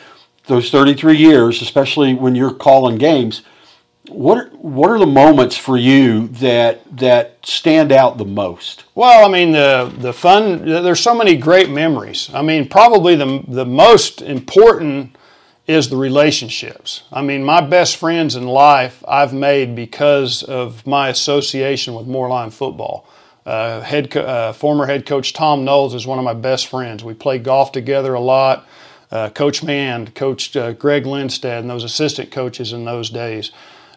those 0.47 0.69
33 0.69 1.15
years, 1.15 1.61
especially 1.61 2.13
when 2.13 2.35
you're 2.35 2.53
calling 2.53 2.97
games, 2.97 3.41
what 4.13 4.37
are, 4.37 4.49
what 4.57 4.89
are 4.89 4.99
the 4.99 5.05
moments 5.05 5.57
for 5.57 5.77
you 5.77 6.27
that 6.27 6.81
that 6.97 7.37
stand 7.43 7.91
out 7.91 8.17
the 8.17 8.25
most? 8.25 8.85
Well, 8.95 9.25
I 9.25 9.29
mean 9.31 9.51
the 9.51 9.93
the 9.97 10.13
fun. 10.13 10.65
There's 10.65 10.99
so 10.99 11.15
many 11.15 11.35
great 11.35 11.69
memories. 11.69 12.29
I 12.33 12.41
mean, 12.41 12.67
probably 12.67 13.15
the 13.15 13.43
the 13.47 13.65
most 13.65 14.21
important 14.21 15.15
is 15.65 15.89
the 15.89 15.97
relationships. 15.97 17.03
I 17.11 17.21
mean, 17.21 17.43
my 17.43 17.61
best 17.61 17.97
friends 17.97 18.35
in 18.35 18.47
life 18.47 19.03
I've 19.07 19.33
made 19.33 19.75
because 19.75 20.43
of 20.43 20.85
my 20.85 21.09
association 21.09 21.93
with 21.93 22.05
Moore 22.05 22.29
Lion 22.29 22.51
football. 22.51 23.07
Uh, 23.45 23.81
head 23.81 24.11
co- 24.11 24.21
uh, 24.21 24.53
former 24.53 24.85
head 24.85 25.05
coach 25.05 25.33
Tom 25.33 25.65
Knowles 25.65 25.93
is 25.93 26.07
one 26.07 26.17
of 26.17 26.25
my 26.25 26.33
best 26.33 26.67
friends. 26.67 27.03
We 27.03 27.13
played 27.13 27.43
golf 27.43 27.71
together 27.71 28.13
a 28.13 28.19
lot. 28.19 28.67
Uh, 29.11 29.29
coach 29.29 29.63
Mann 29.63 30.07
Coach 30.07 30.55
uh, 30.55 30.73
Greg 30.73 31.03
Lindstedt, 31.03 31.59
and 31.59 31.69
those 31.69 31.83
assistant 31.83 32.31
coaches 32.31 32.73
in 32.73 32.85
those 32.85 33.09
days. 33.09 33.51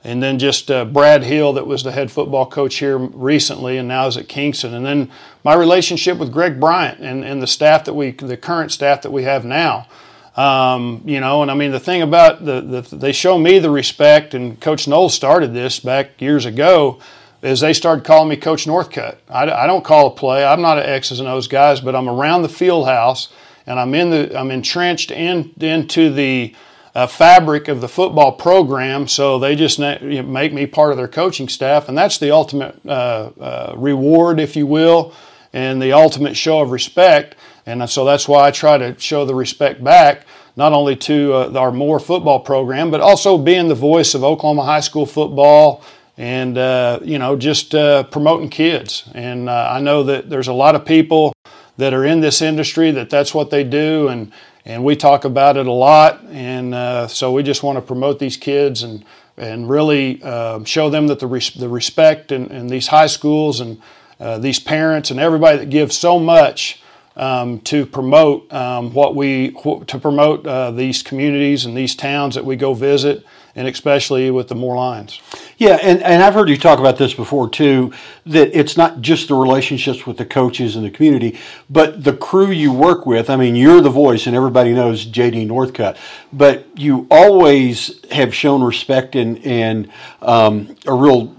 And 0.07 0.23
then 0.23 0.39
just 0.39 0.71
uh, 0.71 0.85
Brad 0.85 1.25
Hill, 1.25 1.55
that 1.55 1.67
was 1.67 1.83
the 1.83 1.91
head 1.91 2.13
football 2.13 2.47
coach 2.47 2.77
here 2.77 2.97
recently 2.97 3.77
and 3.77 3.89
now 3.89 4.07
is 4.07 4.17
at 4.17 4.29
Kingston. 4.29 4.73
And 4.73 4.87
then 4.87 5.11
my 5.43 5.55
relationship 5.55 6.17
with 6.19 6.33
Greg 6.33 6.61
Bryant 6.61 7.01
and, 7.01 7.25
and 7.25 7.43
the 7.43 7.47
staff 7.49 7.85
that 7.85 7.95
we, 7.95 8.13
the 8.13 8.37
current 8.37 8.71
staff 8.71 9.03
that 9.03 9.11
we 9.11 9.25
have 9.25 9.45
now. 9.45 9.89
Um, 10.37 11.03
you 11.05 11.19
know, 11.19 11.43
and 11.43 11.51
I 11.51 11.55
mean, 11.55 11.73
the 11.73 11.81
thing 11.81 12.03
about 12.03 12.45
the, 12.45 12.61
the, 12.61 12.97
they 12.97 13.11
show 13.11 13.37
me 13.37 13.59
the 13.59 13.71
respect, 13.71 14.33
and 14.33 14.61
Coach 14.61 14.87
Knowles 14.87 15.15
started 15.15 15.55
this 15.55 15.81
back 15.81 16.21
years 16.21 16.45
ago, 16.45 17.01
is 17.43 17.61
they 17.61 17.73
started 17.73 18.05
calling 18.05 18.29
me 18.29 18.37
Coach 18.37 18.67
Northcutt. 18.67 19.17
I, 19.29 19.51
I 19.51 19.67
don't 19.67 19.85
call 19.85 20.07
a 20.07 20.11
play. 20.11 20.45
I'm 20.45 20.61
not 20.61 20.79
an 20.79 20.85
X's 20.85 21.21
and 21.21 21.29
O's 21.29 21.49
guys, 21.49 21.81
but 21.81 21.97
I'm 21.97 22.09
around 22.09 22.43
the 22.43 22.49
field 22.49 22.87
house 22.87 23.33
and 23.67 23.81
I'm 23.81 23.95
in 23.95 24.11
the 24.11 24.39
I'm 24.39 24.51
entrenched 24.51 25.11
in 25.11 25.53
into 25.61 26.13
the 26.13 26.55
uh, 26.97 27.07
fabric 27.07 27.69
of 27.69 27.83
the 27.83 27.88
football 27.88 28.33
program. 28.33 29.07
So 29.07 29.38
they 29.38 29.55
just 29.55 29.79
make 29.79 30.55
me 30.55 30.67
part 30.67 30.93
of 30.93 30.97
their 30.97 31.09
coaching 31.09 31.47
staff, 31.47 31.91
and 31.91 31.99
that's 31.99 32.17
the 32.17 32.31
ultimate 32.31 32.81
uh, 32.87 33.33
uh, 33.38 33.75
reward, 33.76 34.41
if 34.41 34.57
you 34.57 34.67
will, 34.67 35.12
and 35.53 35.81
the 35.81 35.93
ultimate 35.93 36.38
show 36.38 36.62
of 36.62 36.71
respect. 36.71 37.35
And 37.67 37.88
so 37.91 38.07
that's 38.07 38.26
why 38.26 38.47
I 38.47 38.50
try 38.50 38.79
to 38.79 38.99
show 38.99 39.26
the 39.26 39.35
respect 39.35 39.85
back, 39.85 40.26
not 40.57 40.73
only 40.73 40.97
to 40.97 41.35
uh, 41.35 41.61
our 41.61 41.71
Moore 41.71 42.00
football 42.00 42.41
program, 42.41 42.91
but 42.91 43.03
also 43.03 43.37
being 43.37 43.69
the 43.69 43.75
voice 43.75 44.15
of 44.15 44.25
Oklahoma 44.25 44.65
high 44.65 44.81
school 44.81 45.05
football 45.05 45.85
and 46.17 46.57
uh, 46.57 46.99
you 47.03 47.19
know 47.19 47.37
just 47.37 47.75
uh, 47.75 48.05
promoting 48.05 48.49
kids. 48.49 49.07
And 49.12 49.50
uh, 49.50 49.69
I 49.71 49.81
know 49.81 50.03
that 50.05 50.31
there's 50.31 50.49
a 50.49 50.55
lot 50.55 50.75
of 50.75 50.87
people 50.87 51.35
that 51.76 51.93
are 51.93 52.07
in 52.07 52.21
this 52.21 52.41
industry 52.41 52.91
that 52.93 53.11
that's 53.11 53.35
what 53.35 53.50
they 53.50 53.65
do, 53.65 54.09
and 54.09 54.33
and 54.66 54.82
we 54.82 54.96
talk 54.96 55.25
about 55.25 55.56
it 55.56 55.66
a 55.66 55.73
lot. 55.73 56.25
And 56.25 56.75
uh, 56.75 57.06
so 57.06 57.32
we 57.32 57.44
just 57.44 57.62
want 57.62 57.76
to 57.76 57.82
promote 57.82 58.18
these 58.18 58.37
kids 58.37 58.82
and 58.82 59.04
and 59.38 59.68
really 59.68 60.23
um, 60.23 60.64
show 60.64 60.88
them 60.88 61.06
that 61.08 61.18
the 61.18 61.26
res- 61.26 61.52
the 61.52 61.68
respect 61.68 62.32
and, 62.32 62.50
in, 62.50 62.68
these 62.68 62.87
high 62.87 63.06
schools 63.06 63.61
and 63.61 63.80
uh, 64.18 64.38
these 64.38 64.58
parents 64.58 65.11
and 65.11 65.20
everybody 65.20 65.58
that 65.58 65.70
gives 65.70 65.96
so 65.96 66.18
much. 66.18 66.82
Um, 67.18 67.61
to 67.61 67.87
promote 67.87 68.52
um, 68.52 68.92
what 68.92 69.16
we 69.16 69.52
to 69.87 69.99
promote 69.99 70.46
uh, 70.46 70.70
these 70.70 71.02
communities 71.02 71.64
and 71.64 71.75
these 71.75 71.94
towns 71.94 72.35
that 72.35 72.44
we 72.44 72.56
go 72.56 72.75
visit, 72.75 73.25
and 73.57 73.67
especially 73.67 74.31
with 74.31 74.49
the 74.49 74.55
Moore 74.55 74.77
Lions. 74.77 75.21
Yeah, 75.57 75.79
and, 75.83 76.03
and 76.03 76.23
I've 76.23 76.35
heard 76.35 76.51
you 76.51 76.59
talk 76.59 76.79
about 76.79 76.99
this 76.99 77.15
before 77.15 77.49
too, 77.49 77.93
that 78.27 78.57
it's 78.57 78.77
not 78.77 79.01
just 79.01 79.29
the 79.29 79.35
relationships 79.35 80.07
with 80.07 80.19
the 80.19 80.27
coaches 80.27 80.77
and 80.77 80.85
the 80.85 80.91
community, 80.91 81.39
but 81.71 82.05
the 82.05 82.13
crew 82.13 82.51
you 82.51 82.71
work 82.71 83.07
with. 83.07 83.31
I 83.31 83.37
mean, 83.37 83.57
you're 83.57 83.81
the 83.81 83.91
voice, 83.91 84.27
and 84.27 84.37
everybody 84.37 84.73
knows 84.75 85.07
JD 85.07 85.49
Northcutt, 85.49 85.97
but 86.33 86.67
you 86.77 87.07
always 87.11 88.05
have 88.11 88.35
shown 88.35 88.63
respect 88.63 89.17
and, 89.17 89.39
and 89.45 89.91
um, 90.21 90.77
a 90.85 90.95
real 90.95 91.35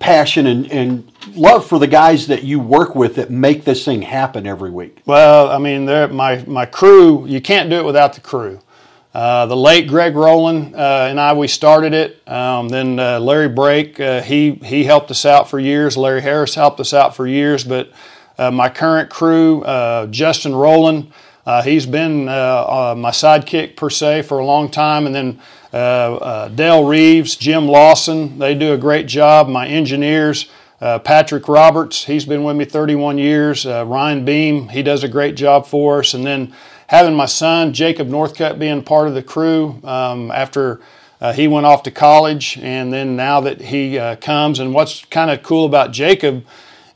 passion 0.00 0.48
and, 0.48 0.70
and 0.72 1.12
love 1.34 1.64
for 1.66 1.78
the 1.78 1.86
guys 1.86 2.26
that 2.26 2.42
you 2.42 2.58
work 2.58 2.96
with 2.96 3.14
that 3.14 3.30
make 3.30 3.64
this 3.64 3.84
thing 3.84 4.02
happen 4.02 4.46
every 4.46 4.70
week. 4.70 5.00
Well, 5.06 5.48
I 5.48 5.58
mean, 5.58 5.86
my, 5.86 6.44
my 6.46 6.66
crew, 6.66 7.26
you 7.26 7.40
can't 7.40 7.70
do 7.70 7.76
it 7.76 7.84
without 7.84 8.14
the 8.14 8.20
crew. 8.20 8.60
Uh, 9.16 9.46
the 9.46 9.56
late 9.56 9.88
Greg 9.88 10.14
Rowland 10.14 10.76
uh, 10.76 11.06
and 11.08 11.18
I, 11.18 11.32
we 11.32 11.48
started 11.48 11.94
it. 11.94 12.20
Um, 12.28 12.68
then 12.68 12.98
uh, 12.98 13.18
Larry 13.18 13.48
Brake, 13.48 13.98
uh, 13.98 14.20
he, 14.20 14.56
he 14.62 14.84
helped 14.84 15.10
us 15.10 15.24
out 15.24 15.48
for 15.48 15.58
years. 15.58 15.96
Larry 15.96 16.20
Harris 16.20 16.54
helped 16.54 16.80
us 16.80 16.92
out 16.92 17.16
for 17.16 17.26
years. 17.26 17.64
But 17.64 17.90
uh, 18.36 18.50
my 18.50 18.68
current 18.68 19.08
crew, 19.08 19.64
Justin 20.10 20.54
Rowland, 20.54 21.12
he's 21.64 21.86
been 21.86 22.26
my 22.26 23.10
sidekick 23.10 23.74
per 23.74 23.88
se 23.88 24.20
for 24.20 24.38
a 24.38 24.44
long 24.44 24.70
time. 24.70 25.06
And 25.06 25.14
then 25.14 26.54
Dale 26.54 26.84
Reeves, 26.84 27.36
Jim 27.36 27.68
Lawson, 27.68 28.38
they 28.38 28.54
do 28.54 28.74
a 28.74 28.78
great 28.78 29.06
job. 29.06 29.48
My 29.48 29.66
engineers, 29.66 30.50
Patrick 30.78 31.48
Roberts, 31.48 32.04
he's 32.04 32.26
been 32.26 32.44
with 32.44 32.56
me 32.56 32.66
31 32.66 33.16
years. 33.16 33.64
Ryan 33.64 34.26
Beam, 34.26 34.68
he 34.68 34.82
does 34.82 35.02
a 35.02 35.08
great 35.08 35.36
job 35.36 35.64
for 35.64 36.00
us. 36.00 36.12
And 36.12 36.26
then 36.26 36.52
having 36.88 37.14
my 37.14 37.26
son 37.26 37.72
Jacob 37.72 38.08
Northcutt 38.08 38.58
being 38.58 38.82
part 38.82 39.08
of 39.08 39.14
the 39.14 39.22
crew 39.22 39.80
um, 39.84 40.30
after 40.30 40.80
uh, 41.20 41.32
he 41.32 41.48
went 41.48 41.66
off 41.66 41.82
to 41.84 41.90
college, 41.90 42.58
and 42.60 42.92
then 42.92 43.16
now 43.16 43.40
that 43.40 43.60
he 43.60 43.98
uh, 43.98 44.16
comes, 44.16 44.60
and 44.60 44.74
what's 44.74 45.04
kind 45.06 45.30
of 45.30 45.42
cool 45.42 45.64
about 45.64 45.90
Jacob 45.90 46.44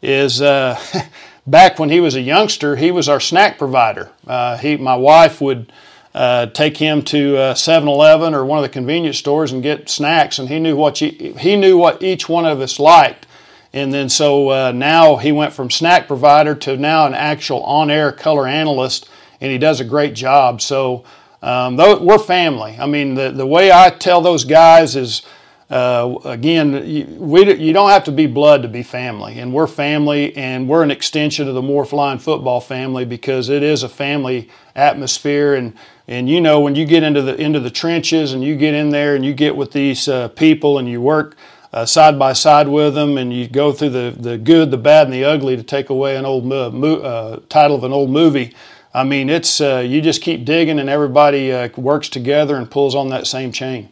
is 0.02 0.42
uh, 0.42 0.78
back 1.47 1.78
when 1.78 1.88
he 1.88 2.00
was 2.00 2.14
a 2.14 2.20
youngster, 2.20 2.76
he 2.76 2.90
was 2.90 3.09
our 3.09 3.20
snack 3.20 3.56
provider. 3.56 4.11
Uh, 4.26 4.56
he, 4.59 4.76
my 4.76 4.97
wife 4.97 5.40
would. 5.40 5.73
Uh, 6.12 6.47
take 6.47 6.76
him 6.78 7.02
to 7.02 7.35
7-Eleven 7.35 8.35
uh, 8.35 8.37
or 8.37 8.44
one 8.44 8.59
of 8.59 8.64
the 8.64 8.68
convenience 8.68 9.16
stores 9.16 9.52
and 9.52 9.62
get 9.62 9.88
snacks, 9.88 10.40
and 10.40 10.49
he 10.49 10.59
knew 10.59 10.75
what 10.75 11.00
you, 11.00 11.35
he 11.38 11.54
knew 11.54 11.78
what 11.78 12.02
each 12.02 12.28
one 12.28 12.44
of 12.44 12.61
us 12.61 12.80
liked. 12.80 13.28
And 13.73 13.94
then 13.94 14.09
so 14.09 14.73
now 14.73 15.18
he 15.18 15.30
went 15.30 15.52
from 15.52 15.70
snack 15.70 16.09
provider 16.09 16.56
to 16.56 16.76
now 16.76 17.06
an 17.06 17.14
actual 17.14 17.62
on-air 17.62 18.10
color 18.10 18.49
analyst 18.49 19.08
and 19.40 19.50
he 19.50 19.58
does 19.58 19.80
a 19.80 19.84
great 19.84 20.14
job. 20.14 20.60
So 20.60 21.04
um, 21.42 21.76
we're 21.76 22.18
family. 22.18 22.76
I 22.78 22.86
mean, 22.86 23.14
the, 23.14 23.30
the 23.30 23.46
way 23.46 23.72
I 23.72 23.90
tell 23.90 24.20
those 24.20 24.44
guys 24.44 24.96
is, 24.96 25.22
uh, 25.70 26.16
again, 26.24 26.84
you, 26.86 27.06
we, 27.18 27.54
you 27.54 27.72
don't 27.72 27.90
have 27.90 28.04
to 28.04 28.12
be 28.12 28.26
blood 28.26 28.62
to 28.62 28.68
be 28.68 28.82
family, 28.82 29.38
and 29.38 29.54
we're 29.54 29.68
family, 29.68 30.36
and 30.36 30.68
we're 30.68 30.82
an 30.82 30.90
extension 30.90 31.48
of 31.48 31.54
the 31.54 31.62
Moore 31.62 31.86
Lion 31.86 32.18
football 32.18 32.60
family 32.60 33.04
because 33.04 33.48
it 33.48 33.62
is 33.62 33.82
a 33.82 33.88
family 33.88 34.50
atmosphere, 34.74 35.54
and 35.54 35.72
and 36.08 36.28
you 36.28 36.40
know 36.40 36.58
when 36.60 36.74
you 36.74 36.84
get 36.84 37.04
into 37.04 37.22
the 37.22 37.40
into 37.40 37.60
the 37.60 37.70
trenches 37.70 38.32
and 38.32 38.42
you 38.42 38.56
get 38.56 38.74
in 38.74 38.90
there 38.90 39.14
and 39.14 39.24
you 39.24 39.32
get 39.32 39.54
with 39.54 39.70
these 39.70 40.08
uh, 40.08 40.26
people 40.28 40.78
and 40.78 40.88
you 40.88 41.00
work 41.00 41.36
uh, 41.72 41.86
side 41.86 42.18
by 42.18 42.32
side 42.32 42.66
with 42.66 42.94
them, 42.94 43.16
and 43.16 43.32
you 43.32 43.46
go 43.46 43.72
through 43.72 43.90
the 43.90 44.14
the 44.18 44.36
good, 44.36 44.72
the 44.72 44.76
bad, 44.76 45.06
and 45.06 45.14
the 45.14 45.24
ugly 45.24 45.56
to 45.56 45.62
take 45.62 45.88
away 45.88 46.16
an 46.16 46.26
old 46.26 46.44
mo- 46.44 46.96
uh, 46.96 47.40
title 47.48 47.76
of 47.76 47.84
an 47.84 47.92
old 47.92 48.10
movie. 48.10 48.52
I 48.92 49.04
mean, 49.04 49.30
it's 49.30 49.60
uh, 49.60 49.78
you 49.86 50.00
just 50.00 50.20
keep 50.22 50.44
digging, 50.44 50.78
and 50.78 50.88
everybody 50.88 51.52
uh, 51.52 51.68
works 51.76 52.08
together 52.08 52.56
and 52.56 52.70
pulls 52.70 52.94
on 52.94 53.08
that 53.10 53.26
same 53.26 53.52
chain. 53.52 53.90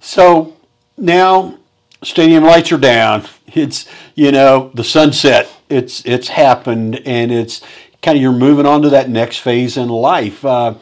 So 0.00 0.56
now, 0.96 1.58
stadium 2.02 2.44
lights 2.44 2.72
are 2.72 2.78
down. 2.78 3.26
It's 3.54 3.88
you 4.14 4.30
know 4.30 4.70
the 4.74 4.84
sunset. 4.84 5.50
It's 5.70 6.04
it's 6.04 6.28
happened, 6.28 7.00
and 7.06 7.32
it's 7.32 7.62
kind 8.02 8.16
of 8.16 8.22
you're 8.22 8.32
moving 8.32 8.66
on 8.66 8.82
to 8.82 8.90
that 8.90 9.08
next 9.08 9.38
phase 9.38 9.76
in 9.76 9.88
life. 9.88 10.44
Uh, 10.44 10.74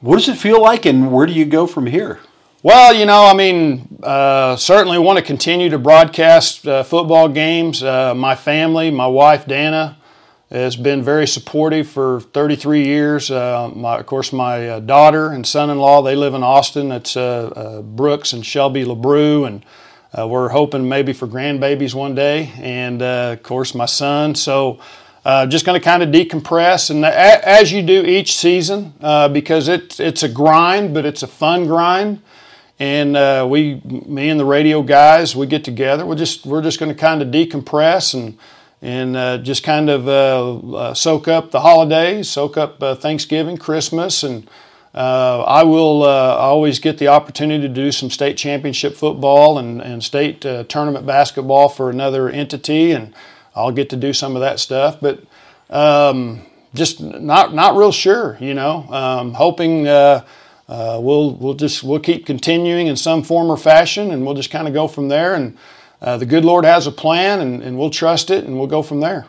what 0.00 0.16
does 0.16 0.28
it 0.28 0.36
feel 0.36 0.60
like, 0.60 0.84
and 0.84 1.12
where 1.12 1.26
do 1.26 1.32
you 1.32 1.44
go 1.44 1.66
from 1.66 1.86
here? 1.86 2.20
Well, 2.62 2.92
you 2.92 3.06
know, 3.06 3.24
I 3.24 3.34
mean, 3.34 4.00
uh, 4.02 4.56
certainly 4.56 4.98
want 4.98 5.16
to 5.18 5.24
continue 5.24 5.68
to 5.70 5.78
broadcast 5.78 6.66
uh, 6.66 6.82
football 6.82 7.28
games. 7.28 7.84
Uh, 7.84 8.14
my 8.16 8.34
family, 8.34 8.90
my 8.90 9.06
wife 9.06 9.46
Dana, 9.46 9.97
has 10.50 10.76
been 10.76 11.02
very 11.02 11.26
supportive 11.26 11.88
for 11.88 12.20
33 12.20 12.84
years. 12.84 13.30
Uh, 13.30 13.70
my, 13.74 13.98
of 13.98 14.06
course, 14.06 14.32
my 14.32 14.68
uh, 14.68 14.80
daughter 14.80 15.30
and 15.30 15.46
son-in-law 15.46 16.02
they 16.02 16.16
live 16.16 16.34
in 16.34 16.42
Austin. 16.42 16.90
It's 16.90 17.16
uh, 17.16 17.52
uh 17.54 17.82
Brooks 17.82 18.32
and 18.32 18.44
Shelby 18.44 18.84
LeBrew, 18.84 19.46
and 19.46 19.64
uh, 20.18 20.26
we're 20.26 20.48
hoping 20.48 20.88
maybe 20.88 21.12
for 21.12 21.26
grandbabies 21.26 21.94
one 21.94 22.14
day. 22.14 22.52
And 22.56 23.02
uh, 23.02 23.34
of 23.36 23.42
course, 23.42 23.74
my 23.74 23.86
son. 23.86 24.34
So. 24.34 24.80
just 25.48 25.66
going 25.66 25.78
to 25.78 25.84
kind 25.84 26.02
of 26.02 26.08
decompress, 26.08 26.90
and 26.90 27.04
as 27.04 27.70
you 27.70 27.82
do 27.82 28.00
each 28.02 28.34
season, 28.34 28.94
because 29.32 29.68
it, 29.68 30.00
it's 30.00 30.22
a 30.22 30.28
grind, 30.28 30.94
but 30.94 31.04
it's 31.04 31.22
a 31.22 31.26
fun 31.26 31.66
grind 31.66 32.22
and 32.78 33.16
uh, 33.16 33.46
we, 33.48 33.80
me 33.84 34.28
and 34.28 34.38
the 34.38 34.44
radio 34.44 34.82
guys, 34.82 35.34
we 35.34 35.46
get 35.46 35.64
together. 35.64 36.06
We're 36.06 36.14
just 36.14 36.46
we're 36.46 36.62
just 36.62 36.78
going 36.78 36.94
to 36.94 36.98
kind 36.98 37.22
of 37.22 37.28
decompress 37.28 38.14
and 38.14 38.38
and 38.80 39.16
uh, 39.16 39.38
just 39.38 39.62
kind 39.62 39.90
of 39.90 40.08
uh, 40.08 40.76
uh, 40.76 40.94
soak 40.94 41.28
up 41.28 41.50
the 41.50 41.60
holidays, 41.60 42.28
soak 42.28 42.56
up 42.56 42.82
uh, 42.82 42.94
Thanksgiving, 42.94 43.56
Christmas, 43.56 44.22
and 44.22 44.48
uh, 44.94 45.42
I 45.42 45.64
will 45.64 46.04
uh, 46.04 46.36
always 46.36 46.78
get 46.78 46.98
the 46.98 47.08
opportunity 47.08 47.66
to 47.66 47.72
do 47.72 47.92
some 47.92 48.10
state 48.10 48.36
championship 48.36 48.94
football 48.94 49.58
and, 49.58 49.80
and 49.80 50.02
state 50.02 50.40
tournament 50.68 51.06
basketball 51.06 51.68
for 51.68 51.90
another 51.90 52.28
entity, 52.28 52.92
and 52.92 53.14
I'll 53.54 53.72
get 53.72 53.90
to 53.90 53.96
do 53.96 54.12
some 54.12 54.36
of 54.36 54.40
that 54.40 54.60
stuff. 54.60 54.98
But 55.00 55.22
um, 55.70 56.42
just 56.74 57.00
not 57.00 57.54
not 57.54 57.76
real 57.76 57.92
sure, 57.92 58.38
you 58.40 58.54
know. 58.54 58.86
Um, 58.90 59.34
hoping 59.34 59.84
we'll 59.84 61.34
we'll 61.34 61.54
just 61.54 61.82
we'll 61.82 62.00
keep 62.00 62.26
continuing 62.26 62.86
in 62.86 62.96
some 62.96 63.22
form 63.22 63.50
or 63.50 63.56
fashion, 63.56 64.10
and 64.10 64.24
we'll 64.24 64.34
just 64.34 64.50
kind 64.50 64.68
of 64.68 64.74
go 64.74 64.88
from 64.88 65.08
there 65.08 65.34
and 65.34 65.56
uh, 66.00 66.16
the 66.16 66.26
good 66.26 66.44
Lord 66.44 66.64
has 66.64 66.86
a 66.86 66.92
plan, 66.92 67.40
and, 67.40 67.62
and 67.62 67.78
we'll 67.78 67.90
trust 67.90 68.30
it, 68.30 68.44
and 68.44 68.58
we'll 68.58 68.68
go 68.68 68.82
from 68.82 69.00
there. 69.00 69.26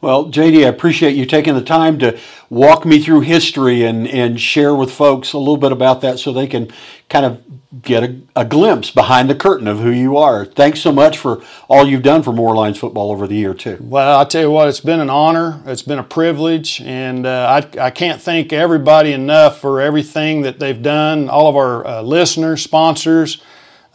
Well, 0.00 0.30
JD, 0.30 0.64
I 0.64 0.68
appreciate 0.68 1.14
you 1.14 1.26
taking 1.26 1.54
the 1.54 1.60
time 1.60 1.98
to 1.98 2.18
walk 2.48 2.86
me 2.86 3.00
through 3.02 3.20
history 3.20 3.84
and, 3.84 4.08
and 4.08 4.40
share 4.40 4.74
with 4.74 4.90
folks 4.90 5.34
a 5.34 5.38
little 5.38 5.58
bit 5.58 5.72
about 5.72 6.00
that 6.00 6.18
so 6.18 6.32
they 6.32 6.46
can 6.46 6.70
kind 7.10 7.26
of 7.26 7.42
get 7.82 8.02
a, 8.02 8.20
a 8.34 8.44
glimpse 8.46 8.90
behind 8.90 9.28
the 9.28 9.34
curtain 9.34 9.68
of 9.68 9.80
who 9.80 9.90
you 9.90 10.16
are. 10.16 10.46
Thanks 10.46 10.80
so 10.80 10.90
much 10.90 11.18
for 11.18 11.42
all 11.68 11.86
you've 11.86 12.02
done 12.02 12.22
for 12.22 12.32
Moore 12.32 12.54
Lions 12.54 12.78
football 12.78 13.10
over 13.10 13.26
the 13.26 13.34
year, 13.34 13.52
too. 13.52 13.76
Well, 13.78 14.18
I 14.18 14.24
tell 14.24 14.40
you 14.40 14.50
what, 14.50 14.68
it's 14.68 14.80
been 14.80 15.00
an 15.00 15.10
honor, 15.10 15.62
it's 15.66 15.82
been 15.82 15.98
a 15.98 16.04
privilege, 16.04 16.80
and 16.80 17.26
uh, 17.26 17.62
I, 17.76 17.78
I 17.86 17.90
can't 17.90 18.22
thank 18.22 18.54
everybody 18.54 19.12
enough 19.12 19.60
for 19.60 19.82
everything 19.82 20.42
that 20.42 20.58
they've 20.58 20.80
done, 20.80 21.28
all 21.28 21.46
of 21.46 21.56
our 21.56 21.86
uh, 21.86 22.02
listeners, 22.02 22.62
sponsors 22.62 23.42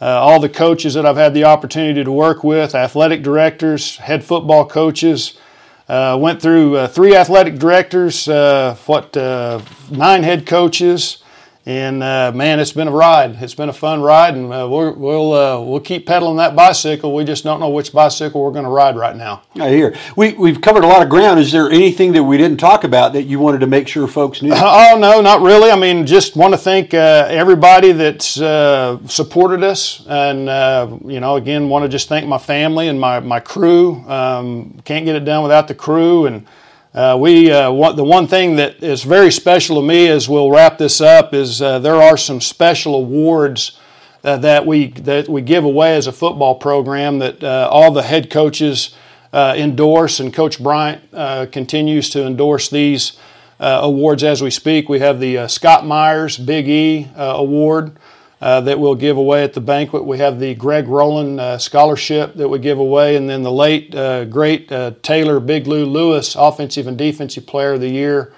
uh, 0.00 0.04
all 0.04 0.40
the 0.40 0.48
coaches 0.48 0.94
that 0.94 1.06
I've 1.06 1.16
had 1.16 1.34
the 1.34 1.44
opportunity 1.44 2.04
to 2.04 2.12
work 2.12 2.44
with, 2.44 2.74
athletic 2.74 3.22
directors, 3.22 3.96
head 3.96 4.24
football 4.24 4.66
coaches. 4.66 5.38
Uh, 5.88 6.18
went 6.20 6.42
through 6.42 6.76
uh, 6.76 6.88
three 6.88 7.14
athletic 7.14 7.58
directors, 7.58 8.28
uh, 8.28 8.76
what 8.86 9.16
uh, 9.16 9.60
nine 9.88 10.24
head 10.24 10.44
coaches, 10.44 11.22
and 11.66 12.00
uh, 12.00 12.30
man, 12.32 12.60
it's 12.60 12.70
been 12.70 12.86
a 12.86 12.92
ride. 12.92 13.42
It's 13.42 13.54
been 13.54 13.68
a 13.68 13.72
fun 13.72 14.00
ride, 14.00 14.36
and 14.36 14.52
uh, 14.52 14.68
we'll 14.70 14.94
we'll, 14.94 15.32
uh, 15.32 15.60
we'll 15.60 15.80
keep 15.80 16.06
pedaling 16.06 16.36
that 16.36 16.54
bicycle. 16.54 17.12
We 17.12 17.24
just 17.24 17.42
don't 17.42 17.58
know 17.58 17.68
which 17.70 17.92
bicycle 17.92 18.40
we're 18.40 18.52
going 18.52 18.64
to 18.64 18.70
ride 18.70 18.96
right 18.96 19.16
now. 19.16 19.42
I 19.56 19.70
hear 19.70 19.96
we 20.14 20.34
we've 20.34 20.60
covered 20.60 20.84
a 20.84 20.86
lot 20.86 21.02
of 21.02 21.08
ground. 21.08 21.40
Is 21.40 21.50
there 21.50 21.68
anything 21.68 22.12
that 22.12 22.22
we 22.22 22.38
didn't 22.38 22.58
talk 22.58 22.84
about 22.84 23.14
that 23.14 23.24
you 23.24 23.40
wanted 23.40 23.58
to 23.58 23.66
make 23.66 23.88
sure 23.88 24.06
folks 24.06 24.42
knew? 24.42 24.52
oh 24.54 24.96
no, 25.00 25.20
not 25.20 25.40
really. 25.40 25.72
I 25.72 25.76
mean, 25.76 26.06
just 26.06 26.36
want 26.36 26.54
to 26.54 26.58
thank 26.58 26.94
uh, 26.94 27.26
everybody 27.28 27.90
that's 27.90 28.40
uh, 28.40 29.04
supported 29.08 29.64
us, 29.64 30.06
and 30.06 30.48
uh, 30.48 30.96
you 31.04 31.18
know, 31.18 31.34
again, 31.34 31.68
want 31.68 31.82
to 31.82 31.88
just 31.88 32.08
thank 32.08 32.28
my 32.28 32.38
family 32.38 32.86
and 32.86 33.00
my 33.00 33.18
my 33.18 33.40
crew. 33.40 34.08
Um, 34.08 34.78
can't 34.84 35.04
get 35.04 35.16
it 35.16 35.24
done 35.24 35.42
without 35.42 35.66
the 35.66 35.74
crew 35.74 36.26
and. 36.26 36.46
Uh, 36.96 37.14
we 37.14 37.52
uh, 37.52 37.70
want, 37.70 37.94
the 37.94 38.02
one 38.02 38.26
thing 38.26 38.56
that 38.56 38.82
is 38.82 39.02
very 39.02 39.30
special 39.30 39.76
to 39.76 39.86
me 39.86 40.08
as 40.08 40.30
we'll 40.30 40.50
wrap 40.50 40.78
this 40.78 41.02
up 41.02 41.34
is 41.34 41.60
uh, 41.60 41.78
there 41.78 41.96
are 41.96 42.16
some 42.16 42.40
special 42.40 42.94
awards 42.94 43.78
uh, 44.24 44.38
that 44.38 44.64
we 44.64 44.86
that 44.86 45.28
we 45.28 45.42
give 45.42 45.62
away 45.62 45.94
as 45.94 46.06
a 46.06 46.12
football 46.12 46.54
program 46.54 47.18
that 47.18 47.44
uh, 47.44 47.68
all 47.70 47.92
the 47.92 48.02
head 48.02 48.30
coaches 48.30 48.96
uh, 49.34 49.52
endorse 49.58 50.20
and 50.20 50.32
Coach 50.32 50.58
Bryant 50.58 51.02
continues 51.52 52.08
to 52.08 52.26
endorse 52.26 52.70
these 52.70 53.18
awards 53.60 54.24
as 54.24 54.40
we 54.40 54.50
speak. 54.50 54.88
We 54.88 55.00
have 55.00 55.20
the 55.20 55.46
Scott 55.48 55.84
Myers 55.84 56.38
Big 56.38 56.66
E 56.66 57.08
Award 57.14 57.92
uh, 58.40 58.60
that 58.60 58.78
we'll 58.78 58.94
give 58.94 59.16
away 59.16 59.42
at 59.42 59.54
the 59.54 59.60
banquet. 59.60 60.04
We 60.04 60.18
have 60.18 60.38
the 60.38 60.54
Greg 60.54 60.88
Rowland 60.88 61.40
uh, 61.40 61.58
Scholarship 61.58 62.34
that 62.34 62.48
we 62.48 62.58
give 62.58 62.78
away, 62.78 63.16
and 63.16 63.28
then 63.28 63.42
the 63.42 63.52
late, 63.52 63.94
uh, 63.94 64.24
great 64.26 64.70
uh, 64.70 64.92
Taylor 65.02 65.40
Big 65.40 65.66
Lou 65.66 65.86
Lewis 65.86 66.34
Offensive 66.34 66.86
and 66.86 66.98
Defensive 66.98 67.46
Player 67.46 67.74
of 67.74 67.80
the 67.80 67.88
Year. 67.88 68.32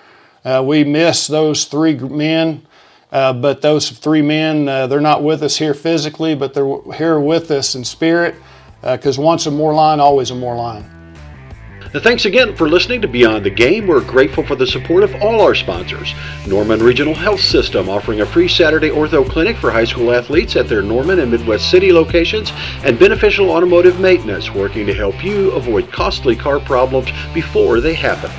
Uh, 0.44 0.62
we 0.64 0.84
miss 0.84 1.26
those 1.26 1.64
three 1.64 1.94
men, 1.94 2.66
but 3.10 3.60
those 3.60 3.90
three 3.90 4.22
men, 4.22 4.66
they're 4.66 5.00
not 5.00 5.22
with 5.22 5.42
us 5.42 5.56
here 5.56 5.74
physically, 5.74 6.34
but 6.34 6.54
they're 6.54 6.80
here 6.94 7.18
with 7.18 7.50
us 7.50 7.74
in 7.74 7.84
spirit, 7.84 8.36
because 8.80 9.18
once 9.18 9.46
a 9.46 9.50
Moore 9.50 9.74
Lion, 9.74 10.00
always 10.00 10.30
a 10.30 10.97
Thanks 11.94 12.26
again 12.26 12.54
for 12.54 12.68
listening 12.68 13.00
to 13.00 13.08
Beyond 13.08 13.46
the 13.46 13.50
Game. 13.50 13.86
We're 13.86 14.04
grateful 14.04 14.44
for 14.44 14.54
the 14.54 14.66
support 14.66 15.02
of 15.02 15.14
all 15.22 15.40
our 15.40 15.54
sponsors. 15.54 16.14
Norman 16.46 16.82
Regional 16.82 17.14
Health 17.14 17.40
System 17.40 17.88
offering 17.88 18.20
a 18.20 18.26
free 18.26 18.46
Saturday 18.46 18.90
ortho 18.90 19.26
clinic 19.26 19.56
for 19.56 19.70
high 19.70 19.86
school 19.86 20.12
athletes 20.12 20.54
at 20.54 20.68
their 20.68 20.82
Norman 20.82 21.18
and 21.18 21.30
Midwest 21.30 21.70
City 21.70 21.90
locations, 21.90 22.52
and 22.84 22.98
Beneficial 22.98 23.50
Automotive 23.50 24.00
Maintenance 24.00 24.50
working 24.50 24.86
to 24.86 24.92
help 24.92 25.24
you 25.24 25.50
avoid 25.52 25.90
costly 25.90 26.36
car 26.36 26.60
problems 26.60 27.10
before 27.32 27.80
they 27.80 27.94
happen. 27.94 28.30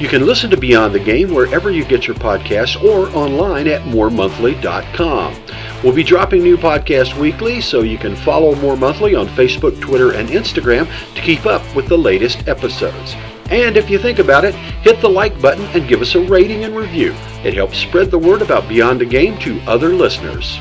You 0.00 0.08
can 0.08 0.26
listen 0.26 0.50
to 0.50 0.56
Beyond 0.56 0.94
the 0.94 1.00
Game 1.00 1.32
wherever 1.32 1.70
you 1.70 1.84
get 1.84 2.06
your 2.06 2.16
podcasts 2.16 2.82
or 2.82 3.08
online 3.16 3.68
at 3.68 3.82
mooremonthly.com. 3.82 5.36
We'll 5.84 5.94
be 5.94 6.02
dropping 6.02 6.42
new 6.42 6.56
podcasts 6.56 7.16
weekly, 7.18 7.60
so 7.60 7.82
you 7.82 7.98
can 7.98 8.16
follow 8.16 8.54
Moore 8.56 8.76
Monthly 8.76 9.14
on 9.14 9.28
Facebook, 9.28 9.80
Twitter, 9.80 10.12
and 10.12 10.28
Instagram 10.28 10.88
to 11.14 11.22
keep 11.22 11.46
up 11.46 11.62
with 11.76 11.88
the 11.88 11.98
latest 11.98 12.48
episodes. 12.48 13.14
And 13.50 13.76
if 13.76 13.90
you 13.90 13.98
think 13.98 14.18
about 14.18 14.44
it, 14.44 14.54
hit 14.54 15.00
the 15.00 15.08
like 15.08 15.40
button 15.40 15.66
and 15.66 15.88
give 15.88 16.00
us 16.00 16.14
a 16.14 16.20
rating 16.20 16.64
and 16.64 16.74
review. 16.74 17.12
It 17.44 17.54
helps 17.54 17.78
spread 17.78 18.10
the 18.10 18.18
word 18.18 18.42
about 18.42 18.68
Beyond 18.68 19.00
the 19.00 19.06
Game 19.06 19.38
to 19.40 19.60
other 19.62 19.90
listeners. 19.90 20.58